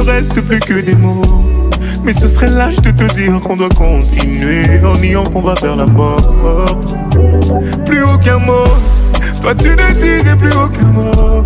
[0.07, 1.45] reste plus que des mots.
[2.05, 5.77] Mais ce serait lâche de te dire qu'on doit continuer en niant qu'on va faire
[5.77, 6.79] la mort.
[7.85, 8.69] Plus aucun mot,
[9.41, 11.45] toi tu ne disais plus aucun mot.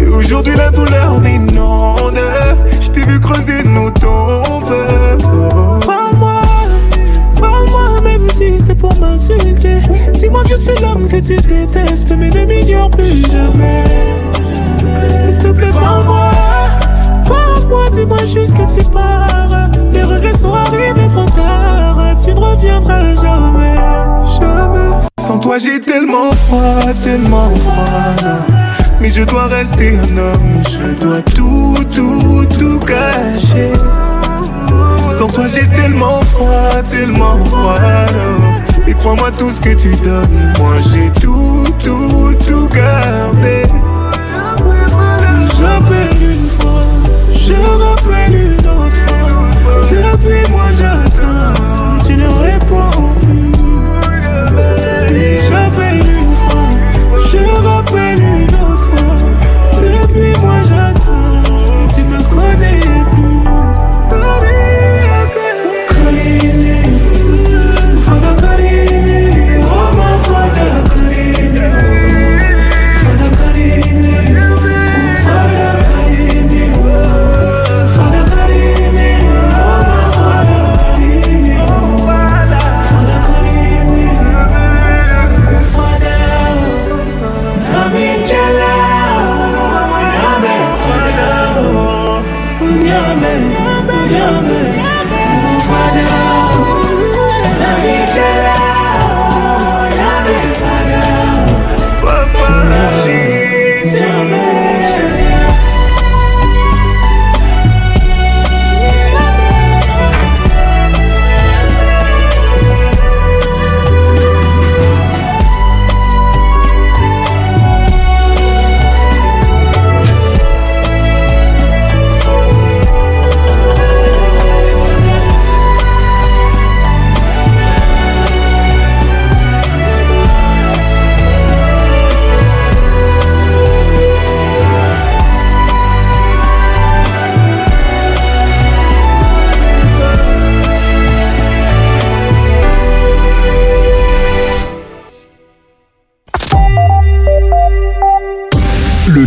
[0.00, 2.18] Et aujourd'hui la douleur m'inonde.
[2.80, 4.74] Je t'ai vu creuser nos tombes.
[5.86, 6.40] Parle-moi,
[7.40, 9.82] parle-moi même si c'est pour m'insulter.
[10.14, 13.84] Dis-moi que je suis l'homme que tu détestes, mais ne m'ignore plus jamais.
[15.30, 16.43] S'il te plaît, parle-moi.
[17.26, 19.70] Parle-moi, dis-moi juste que tu pars.
[19.90, 21.96] Les regrets sont arrivés trop tard.
[22.22, 23.74] Tu ne reviendras jamais,
[24.40, 25.00] jamais.
[25.20, 28.36] Sans toi, j'ai tellement froid, tellement froid.
[29.00, 30.62] Mais je dois rester un homme.
[30.70, 33.72] Je dois tout, tout, tout cacher.
[35.18, 37.78] Sans toi, j'ai tellement froid, tellement froid.
[38.86, 40.52] Et crois-moi tout ce que tu donnes.
[40.58, 43.64] Moi, j'ai tout, tout, tout gardé.
[47.46, 49.28] Je une autre fois.
[49.90, 50.93] Depuis moi j'attends,
[94.12, 94.58] nyame
[95.54, 96.06] mufada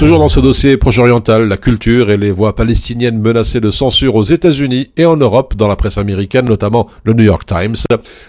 [0.00, 4.22] Toujours dans ce dossier proche-oriental, la culture et les voix palestiniennes menacées de censure aux
[4.22, 7.76] États-Unis et en Europe, dans la presse américaine, notamment le New York Times.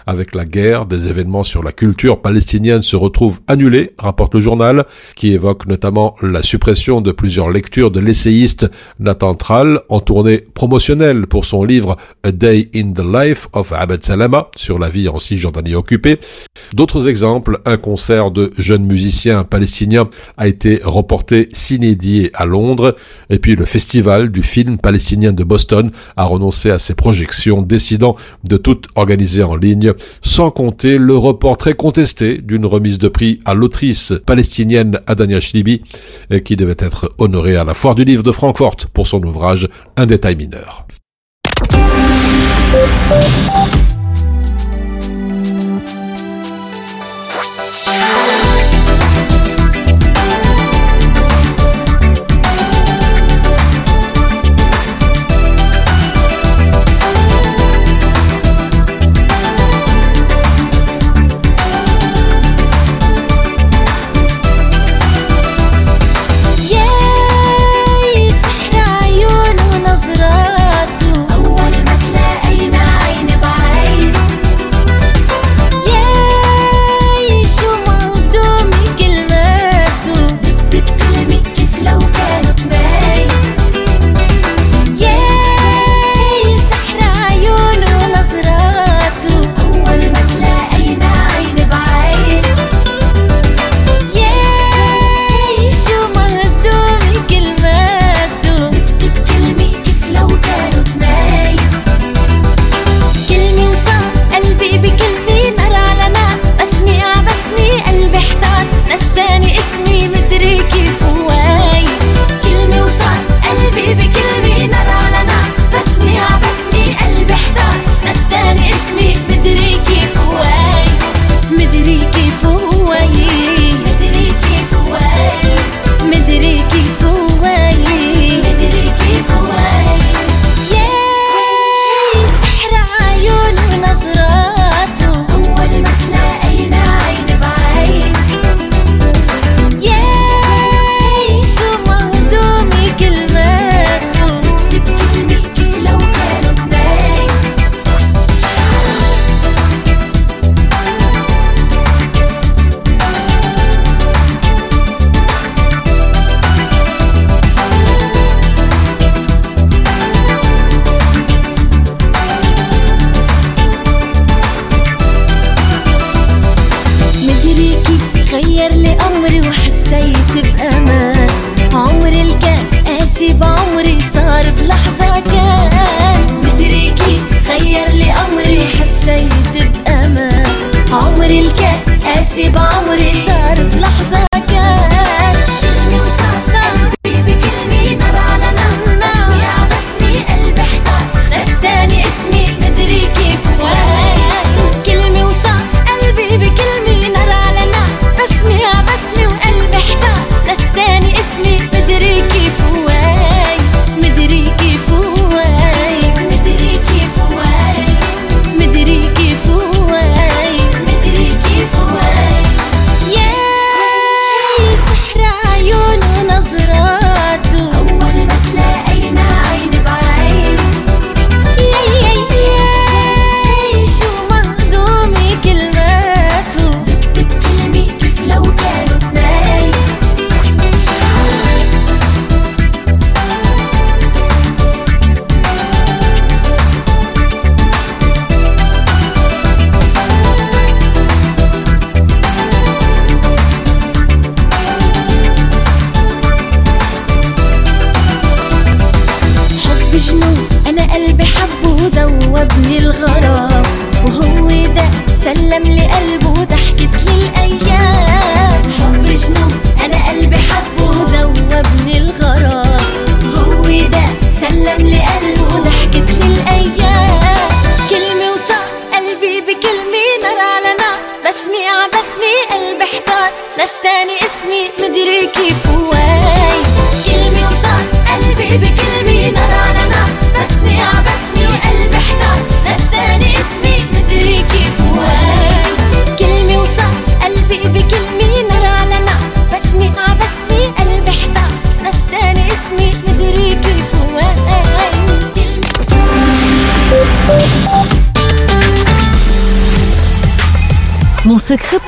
[0.06, 4.84] Avec la guerre, des événements sur la culture palestinienne se retrouvent annulés, rapporte le journal,
[5.16, 8.70] qui évoque notamment la suppression de plusieurs lectures de l'essayiste
[9.00, 14.04] Nathan Trall en tournée promotionnelle pour son livre A Day in the Life of Abed
[14.04, 16.20] Salama sur la vie en Cisjordanie occupée.
[16.74, 22.96] D'autres exemples, un concert de jeunes musiciens palestiniens a été reporté s'inédier à Londres,
[23.30, 28.16] et puis le festival du film palestinien de Boston a renoncé à ses projections, décidant
[28.44, 33.40] de tout organiser en ligne, sans compter le report très contesté d'une remise de prix
[33.46, 35.82] à l'autrice palestinienne Adania Shlibi,
[36.44, 40.06] qui devait être honorée à la foire du livre de Francfort pour son ouvrage Un
[40.08, 40.88] détail mineur.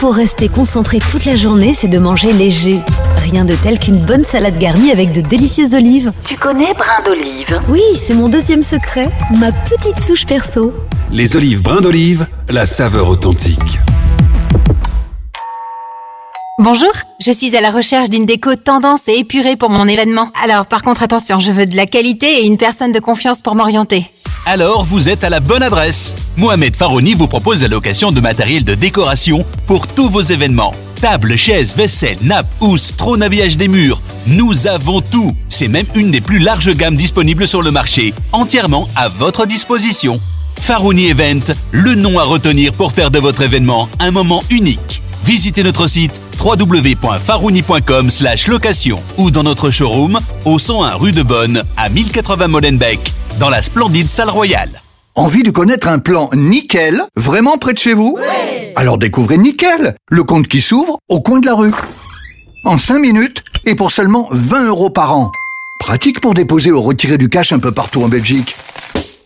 [0.04, 2.82] Pour rester concentré toute la journée, c'est de manger léger.
[3.20, 6.12] Rien de tel qu'une bonne salade garnie avec de délicieuses olives.
[6.26, 7.62] Tu connais brin d'olive?
[7.70, 10.74] Oui, c'est mon deuxième secret, ma petite touche perso.
[11.10, 13.80] Les olives brin d'olive, la saveur authentique.
[16.60, 16.91] Bonjour,
[17.22, 20.32] je suis à la recherche d'une déco tendance et épurée pour mon événement.
[20.43, 23.56] Alors par contre attention, je veux de la qualité et une personne de confiance pour
[23.56, 24.12] m'orienter.
[24.45, 26.13] Alors vous êtes à la bonne adresse.
[26.35, 30.73] Mohamed Farouni vous propose la location de matériel de décoration pour tous vos événements.
[30.99, 34.01] Tables, chaises, vaisselle, nappes, housses, trône habillage des murs.
[34.27, 35.31] Nous avons tout.
[35.47, 40.19] C'est même une des plus larges gammes disponibles sur le marché, entièrement à votre disposition.
[40.59, 45.01] Farouni Event, le nom à retenir pour faire de votre événement un moment unique.
[45.23, 48.09] Visitez notre site www.farouni.com
[48.49, 52.99] location ou dans notre showroom au 101 rue de Bonne à 1080 Molenbeek
[53.39, 54.81] dans la splendide salle royale.
[55.15, 58.17] Envie de connaître un plan nickel, vraiment près de chez vous?
[58.75, 61.73] Alors découvrez Nickel, le compte qui s'ouvre au coin de la rue.
[62.65, 65.31] En 5 minutes et pour seulement 20 euros par an.
[65.79, 68.55] Pratique pour déposer ou retirer du cash un peu partout en Belgique.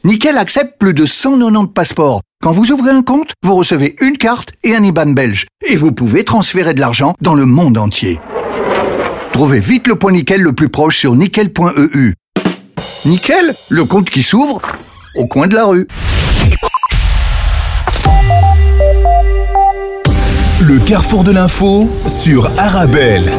[0.03, 2.22] Nickel accepte plus de 190 passeports.
[2.41, 5.47] Quand vous ouvrez un compte, vous recevez une carte et un IBAN belge.
[5.66, 8.20] Et vous pouvez transférer de l'argent dans le monde entier.
[9.32, 12.14] Trouvez vite le point Nickel le plus proche sur nickel.eu.
[13.06, 14.60] Nickel, le compte qui s'ouvre
[15.16, 15.88] au coin de la rue.
[20.62, 23.32] Le carrefour de l'info sur Arabelle.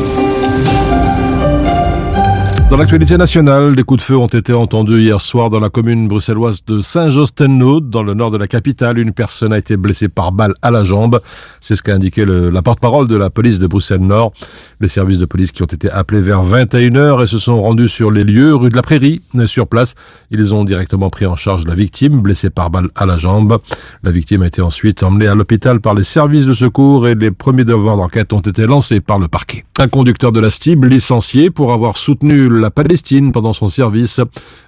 [2.70, 6.06] Dans l'actualité nationale, des coups de feu ont été entendus hier soir dans la commune
[6.06, 8.98] bruxelloise de Saint-Jostennaud, dans le nord de la capitale.
[8.98, 11.18] Une personne a été blessée par balle à la jambe.
[11.62, 14.34] C'est ce qu'a indiqué le, la porte-parole de la police de Bruxelles-Nord.
[14.80, 18.10] Les services de police qui ont été appelés vers 21h et se sont rendus sur
[18.10, 19.22] les lieux, rue de la Prairie.
[19.46, 19.94] Sur place,
[20.30, 23.60] ils ont directement pris en charge la victime, blessée par balle à la jambe.
[24.02, 27.30] La victime a été ensuite emmenée à l'hôpital par les services de secours et les
[27.30, 29.64] premiers devoirs d'enquête ont été lancés par le parquet.
[29.78, 34.20] Un conducteur de la STIB licencié pour avoir soutenu la Palestine pendant son service.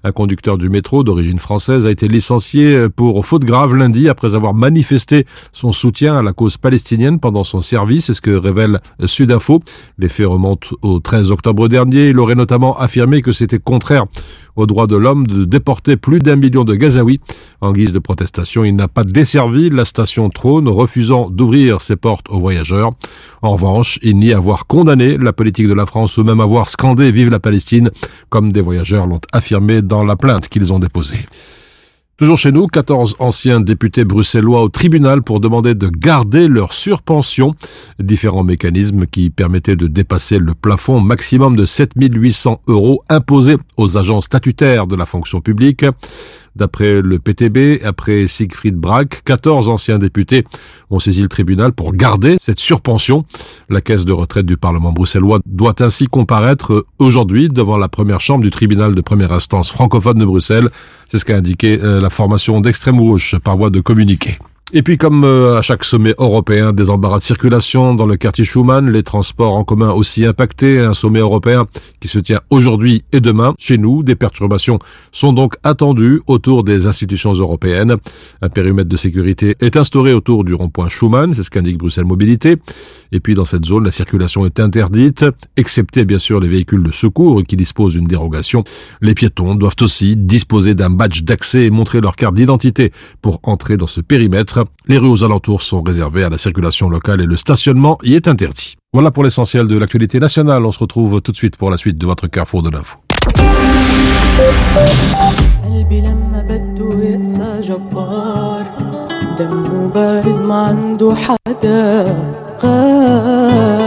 [0.05, 4.55] Un conducteur du métro d'origine française a été licencié pour faute grave lundi après avoir
[4.55, 8.07] manifesté son soutien à la cause palestinienne pendant son service.
[8.07, 9.63] C'est ce que révèle Sudinfo.
[9.99, 12.11] Les faits remontent au 13 octobre dernier.
[12.11, 14.07] Il aurait notamment affirmé que c'était contraire
[14.57, 17.21] au droit de l'homme de déporter plus d'un million de Gazaouis.
[17.61, 22.27] En guise de protestation, il n'a pas desservi la station Trône, refusant d'ouvrir ses portes
[22.29, 22.93] aux voyageurs.
[23.43, 27.11] En revanche, il nie avoir condamné la politique de la France ou même avoir scandé
[27.13, 27.91] Vive la Palestine,
[28.29, 31.27] comme des voyageurs l'ont affirmé dans la plainte qu'ils ont déposée.
[32.21, 37.55] Toujours chez nous, 14 anciens députés bruxellois au tribunal pour demander de garder leur surpension.
[37.99, 44.21] Différents mécanismes qui permettaient de dépasser le plafond maximum de 7800 euros imposé aux agents
[44.21, 45.87] statutaires de la fonction publique.
[46.57, 50.45] D'après le PTB, après Siegfried Brack, 14 anciens députés
[50.91, 53.25] ont saisi le tribunal pour garder cette surpension.
[53.69, 58.43] La caisse de retraite du Parlement bruxellois doit ainsi comparaître aujourd'hui devant la première chambre
[58.43, 60.71] du tribunal de première instance francophone de Bruxelles.
[61.09, 64.39] C'est ce qu'a indiqué euh, la formation d'extrême gauche par voie de communiqué.
[64.73, 68.45] Et puis comme euh, à chaque sommet européen, des embarras de circulation dans le quartier
[68.45, 71.67] Schumann, les transports en commun aussi impactés, un sommet européen
[71.99, 73.53] qui se tient aujourd'hui et demain.
[73.59, 74.79] Chez nous, des perturbations
[75.11, 77.97] sont donc attendues autour des institutions européennes.
[78.43, 82.57] Un périmètre de sécurité est instauré autour du rond-point Schumann, c'est ce qu'indique Bruxelles Mobilité.
[83.11, 85.25] Et puis dans cette zone, la circulation est interdite,
[85.57, 88.63] excepté bien sûr les véhicules de secours qui disposent d'une dérogation.
[89.01, 93.77] Les piétons doivent aussi disposer d'un badge d'accès et montrer leur carte d'identité pour entrer
[93.77, 94.60] dans ce périmètre.
[94.88, 98.28] Les rues aux alentours sont réservées à la circulation locale et le stationnement y est
[98.28, 98.76] interdit.
[98.92, 100.66] Voilà pour l'essentiel de l'actualité nationale.
[100.66, 102.98] On se retrouve tout de suite pour la suite de votre carrefour de l'info.
[105.66, 108.66] قلبي لما بده يقسى جبار
[109.40, 112.18] دمه بارد ما عنده حدا
[112.64, 113.80] غالي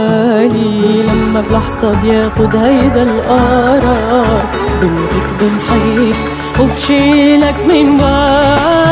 [1.03, 4.45] لما بلحظة بياخد هيدا القرار
[4.81, 6.19] بلغيك بمحيك
[6.59, 8.82] وبشيلك من بالي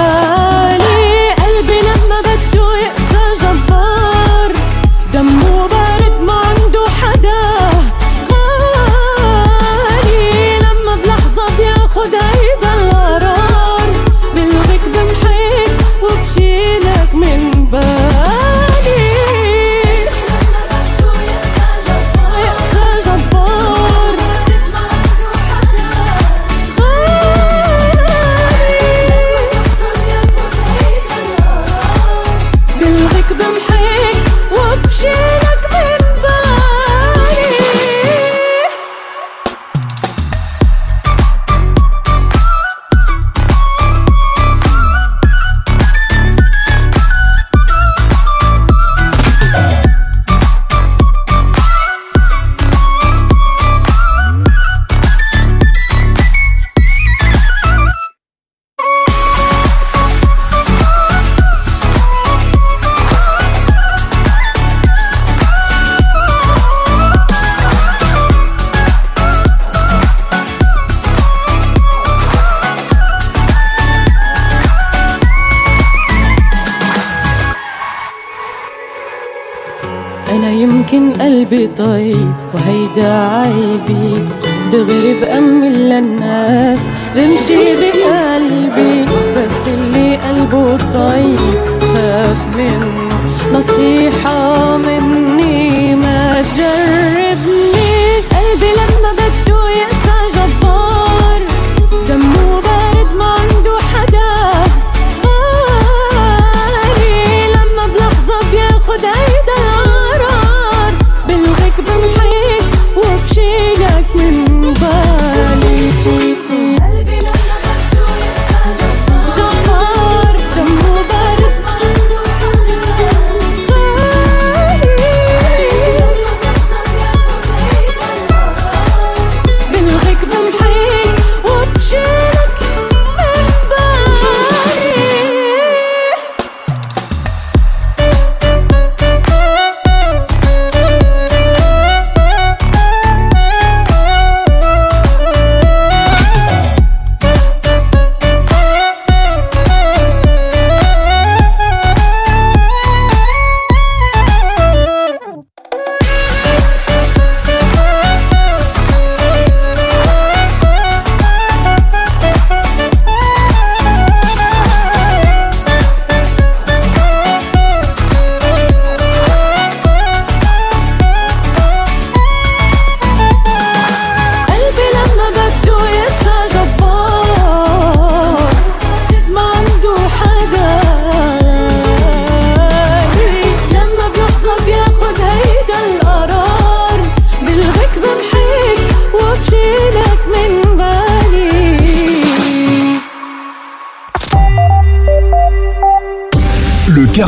[81.62, 82.21] হৃদয়ে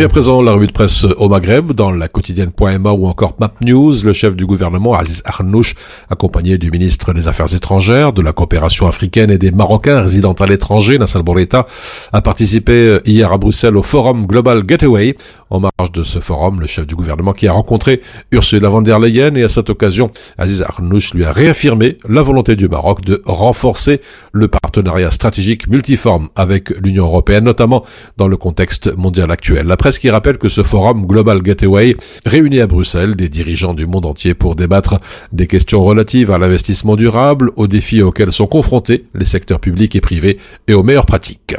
[0.00, 3.52] Et à présent, la revue de presse au Maghreb, dans la quotidienne.ma ou encore Map
[3.62, 5.74] News, le chef du gouvernement, Aziz Arnouch,
[6.08, 10.46] accompagné du ministre des Affaires étrangères, de la coopération africaine et des Marocains résidant à
[10.46, 11.66] l'étranger, Nassal Bourreta,
[12.12, 15.16] a participé hier à Bruxelles au forum Global Gateway.
[15.50, 19.00] En marge de ce forum, le chef du gouvernement qui a rencontré Ursula von der
[19.00, 23.20] Leyen et à cette occasion, Aziz Arnouch lui a réaffirmé la volonté du Maroc de
[23.24, 24.00] renforcer
[24.32, 27.84] le partenariat stratégique multiforme avec l'Union européenne, notamment
[28.16, 29.66] dans le contexte mondial actuel.
[29.88, 34.04] Presse qui rappelle que ce forum Global Gateway réunit à Bruxelles des dirigeants du monde
[34.04, 35.00] entier pour débattre
[35.32, 40.02] des questions relatives à l'investissement durable, aux défis auxquels sont confrontés les secteurs publics et
[40.02, 40.36] privés
[40.66, 41.56] et aux meilleures pratiques.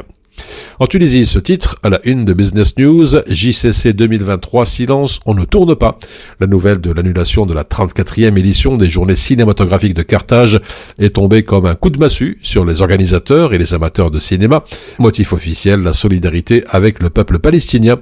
[0.78, 5.44] En Tunisie, ce titre, à la une de Business News, JCC 2023, silence, on ne
[5.44, 5.98] tourne pas.
[6.40, 10.58] La nouvelle de l'annulation de la 34e édition des journées cinématographiques de Carthage
[10.98, 14.64] est tombée comme un coup de massue sur les organisateurs et les amateurs de cinéma.
[14.98, 17.98] Motif officiel, la solidarité avec le peuple palestinien.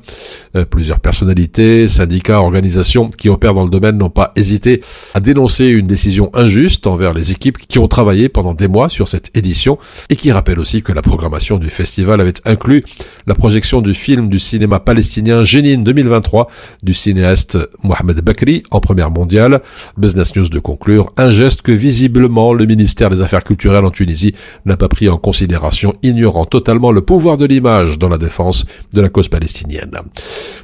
[0.55, 4.83] Euh, plusieurs personnalités, syndicats, organisations qui opèrent dans le domaine n'ont pas hésité
[5.15, 9.09] à dénoncer une décision injuste envers les équipes qui ont travaillé pendant des mois sur
[9.09, 9.79] cette édition
[10.11, 12.85] et qui rappellent aussi que la programmation du festival avait inclus
[13.27, 16.49] la projection du film du cinéma palestinien Génine 2023
[16.83, 19.61] du cinéaste Mohamed Bakri en première mondiale.
[19.97, 24.35] Business News de conclure, un geste que visiblement le ministère des Affaires culturelles en Tunisie
[24.67, 29.01] n'a pas pris en considération, ignorant totalement le pouvoir de l'image dans la défense de
[29.01, 29.99] la cause palestinienne.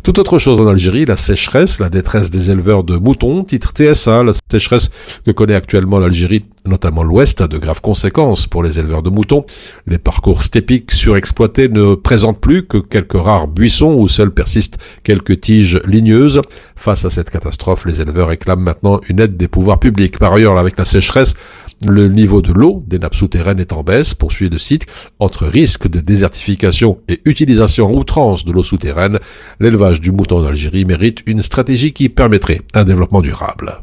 [0.03, 4.23] Tout autre chose en Algérie, la sécheresse, la détresse des éleveurs de moutons, titre TSA,
[4.23, 4.91] la sécheresse
[5.25, 9.45] que connaît actuellement l'Algérie, notamment l'Ouest, a de graves conséquences pour les éleveurs de moutons.
[9.87, 15.41] Les parcours stépiques surexploités ne présentent plus que quelques rares buissons où seuls persistent quelques
[15.41, 16.41] tiges ligneuses.
[16.77, 20.19] Face à cette catastrophe, les éleveurs réclament maintenant une aide des pouvoirs publics.
[20.19, 21.35] Par ailleurs, avec la sécheresse,
[21.83, 24.87] le niveau de l'eau des nappes souterraines est en baisse, poursuit le site.
[25.19, 29.19] Entre risque de désertification et utilisation outrance de l'eau souterraine,
[29.61, 33.83] l'élevage du mouton en Algérie mérite une stratégie qui permettrait un développement durable.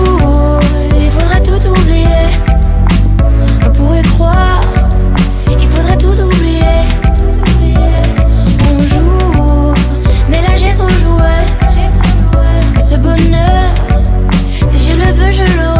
[15.31, 15.71] Je le.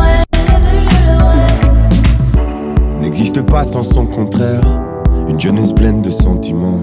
[3.01, 4.63] N'existe pas sans son contraire.
[5.27, 6.81] Une jeunesse pleine de sentiments.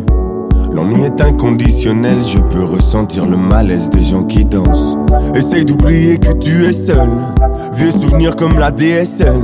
[0.72, 4.96] L'ennui est inconditionnel, je peux ressentir le malaise des gens qui dansent.
[5.34, 7.08] Essaye d'oublier que tu es seul.
[7.72, 9.40] Vieux souvenirs comme la DSL.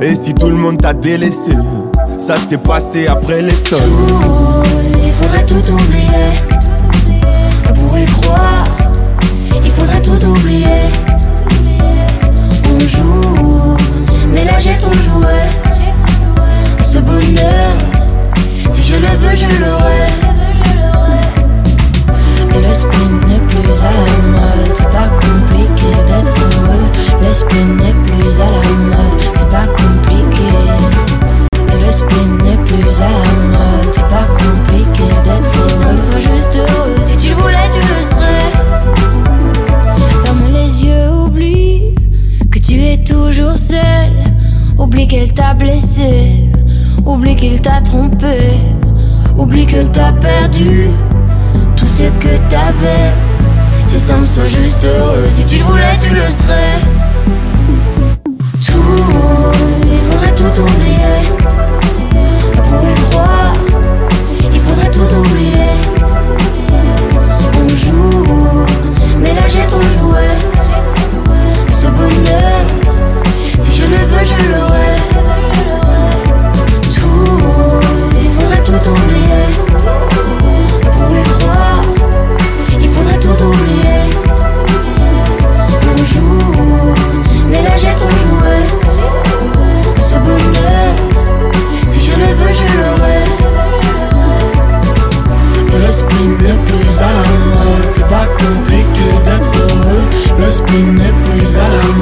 [0.00, 1.52] Et si tout le monde t'a délaissé,
[2.18, 3.80] ça s'est passé après les sols.
[5.04, 6.28] Il faudrait tout oublier
[7.74, 8.66] Pour y croire
[9.64, 10.66] Il faudrait tout oublier
[12.80, 13.76] On joue
[14.32, 15.48] Mais là j'ai ton jouet.
[16.80, 17.74] Ce bonheur
[18.72, 20.06] Si je le veux je l'aurai.
[22.54, 24.76] Et le spin n'est plus à la mode.
[24.76, 26.86] C'est pas compliqué d'être heureux.
[27.20, 29.20] Le spin n'est plus à la mode.
[29.34, 30.48] C'est pas compliqué.
[31.72, 33.92] Et le spin n'est plus à la mode.
[33.92, 36.18] C'est pas compliqué d'être heureux.
[36.18, 36.58] Juste
[45.08, 46.44] qu'elle t'a blessé
[47.04, 48.58] Oublie qu'il t'a trompé
[49.36, 50.88] Oublie qu'elle t'a perdu
[51.76, 53.12] Tout ce que t'avais
[53.86, 56.78] Si ça me soit juste heureux Si tu le voulais tu le serais
[58.66, 59.52] Tout
[59.92, 61.58] Il faudrait tout oublier
[62.68, 63.54] pour y croire,
[64.52, 65.72] il faudrait tout oublier.
[67.54, 68.66] On joue,
[69.18, 70.36] mais là j'ai ton jouet.
[71.70, 72.66] Ce bonheur,
[73.58, 74.97] si je le veux, je l'aurai.
[78.68, 79.46] Tout oublier.
[80.92, 81.82] Pour y croire,
[82.80, 84.00] il faudrait tout oublier.
[85.90, 86.94] On joue,
[87.48, 88.66] mais là j'ai ton jouet.
[90.08, 90.90] Ce bonheur.
[91.90, 93.22] Si je le veux, je l'aurai.
[95.74, 97.88] Et le spin n'est plus à la mode.
[97.92, 100.04] C'est pas compliqué d'être heureux.
[100.38, 100.48] Le
[100.92, 101.97] n'est plus à la.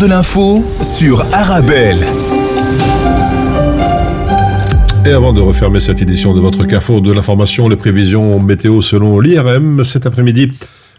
[0.00, 1.98] De l'info sur Arabelle.
[5.04, 9.20] Et avant de refermer cette édition de votre carrefour de l'information, les prévisions météo selon
[9.20, 10.52] l'IRM, cet après-midi,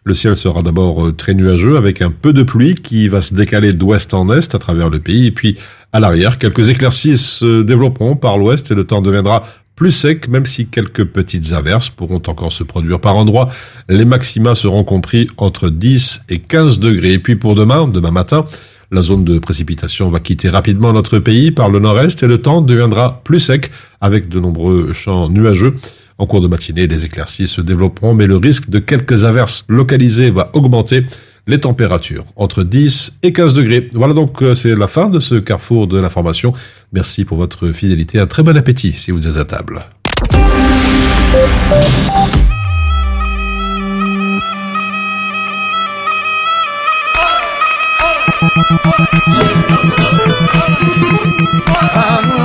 [0.03, 3.33] le ciel sera d'abord euh, très nuageux avec un peu de pluie qui va se
[3.33, 5.25] décaler d'ouest en est à travers le pays.
[5.27, 5.57] Et puis
[5.93, 10.45] à l'arrière, quelques éclaircies se développeront par l'ouest et le temps deviendra plus sec, même
[10.45, 13.49] si quelques petites averses pourront encore se produire par endroits.
[13.89, 17.13] Les maxima seront compris entre 10 et 15 degrés.
[17.13, 18.45] Et puis pour demain, demain matin,
[18.91, 22.61] la zone de précipitation va quitter rapidement notre pays par le nord-est et le temps
[22.61, 23.71] deviendra plus sec
[24.01, 25.75] avec de nombreux champs nuageux.
[26.17, 30.29] En cours de matinée, les éclaircies se développeront, mais le risque de quelques averses localisées
[30.29, 31.05] va augmenter
[31.47, 33.89] les températures entre 10 et 15 degrés.
[33.93, 36.53] Voilà donc, euh, c'est la fin de ce carrefour de l'information.
[36.93, 38.19] Merci pour votre fidélité.
[38.19, 39.79] Un très bon appétit si vous êtes à table.
[51.93, 52.40] I'm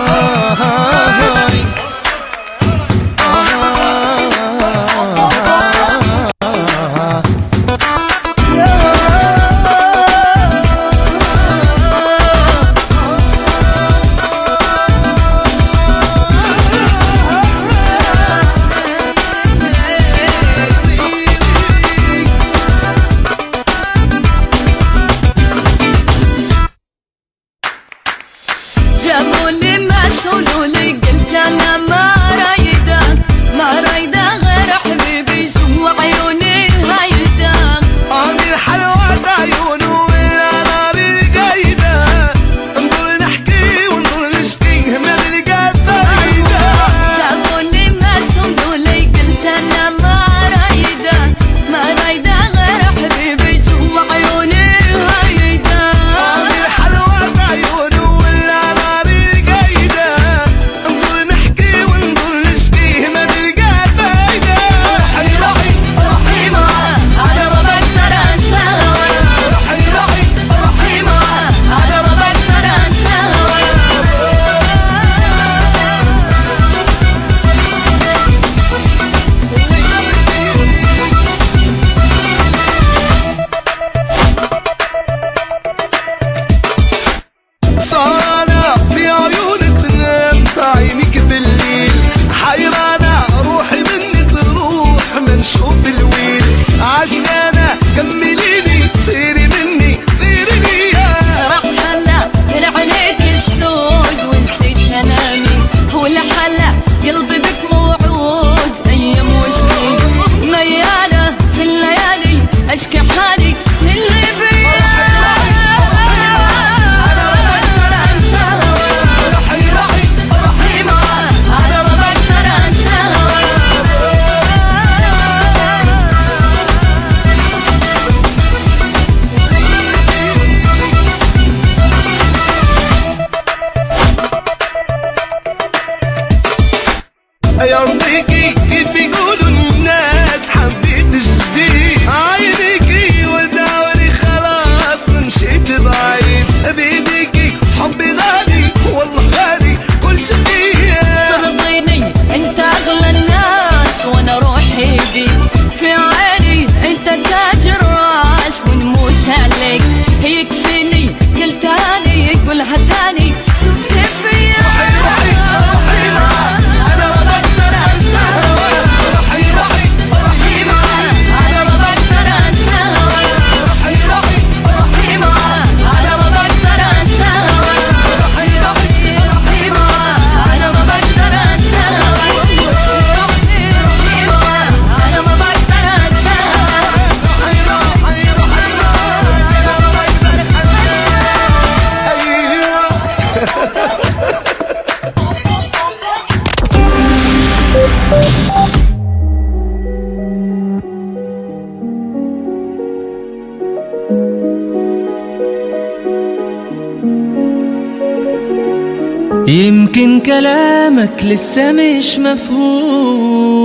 [210.27, 213.57] كلامك لسه مش مفهوم.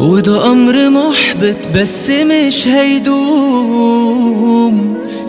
[0.00, 4.24] وده أمر محبط بس مش هيدوم.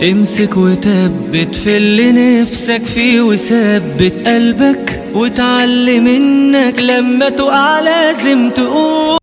[0.04, 9.15] امسك وثبت في اللي نفسك فيه وثبت قلبك وتعلم إنك لما تقع لازم تقوم.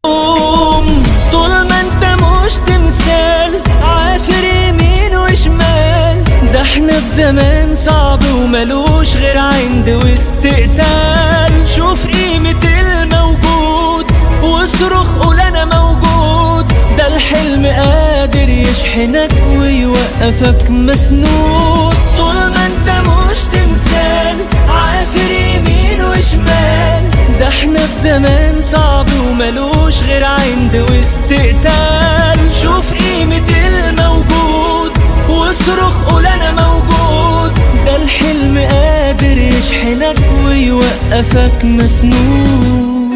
[20.22, 21.94] ويوقفك مسنود.
[22.18, 24.36] طول ما أنت مش تمثال
[24.68, 27.10] عافر يمين وشمال.
[27.40, 32.52] ده إحنا في زمان صعب وملوش غير عند واستقتال.
[32.62, 34.92] شوف قيمة الموجود.
[35.28, 37.52] واصرخ قول أنا موجود.
[37.86, 43.12] ده الحلم قادر يشحنك ويوقفك مسنود.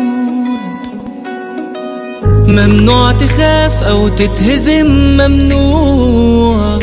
[2.49, 6.79] ممنوع تخاف أو تتهزم ممنوع.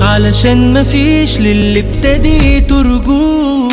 [0.00, 3.70] علشان مفيش للي ابتدي ترجوع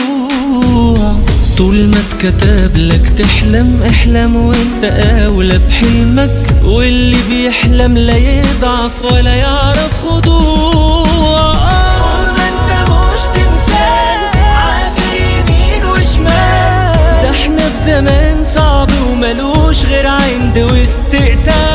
[1.58, 4.84] طول ما اتكتب لك تحلم احلم وانت
[5.26, 6.56] اولى بحلمك.
[6.64, 11.52] واللي بيحلم لا يضعف ولا يعرف خضوع.
[11.54, 17.22] طول ما انت مش تمثال عافر يمين وشمال.
[17.24, 21.67] ده إحنا في زمان صعب وملوش غير عند واستقتال.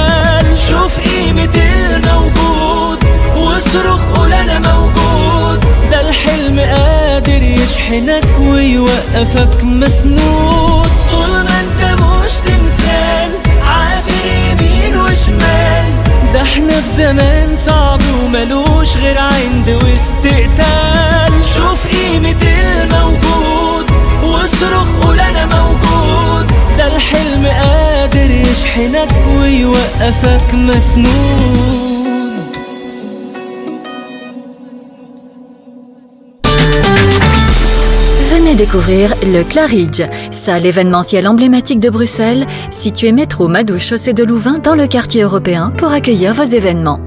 [3.72, 5.60] واصرخ قول أنا موجود.
[5.90, 10.88] ده الحلم قادر يشحنك ويوقفك مسنود.
[11.10, 13.30] طول ما أنت مش تمثال
[13.66, 15.84] عافر يمين وشمال.
[16.34, 21.32] ده إحنا في زمان صعب وملوش غير عند واستقتال.
[21.54, 23.86] شوف قيمة الموجود.
[24.22, 26.52] واصرخ قول أنا موجود.
[26.78, 32.01] ده الحلم قادر يشحنك ويوقفك مسنود.
[38.56, 44.74] Découvrir le Claridge, salle événementielle emblématique de Bruxelles, située métro Madou Chaussée de Louvain dans
[44.74, 47.00] le quartier européen pour accueillir vos événements.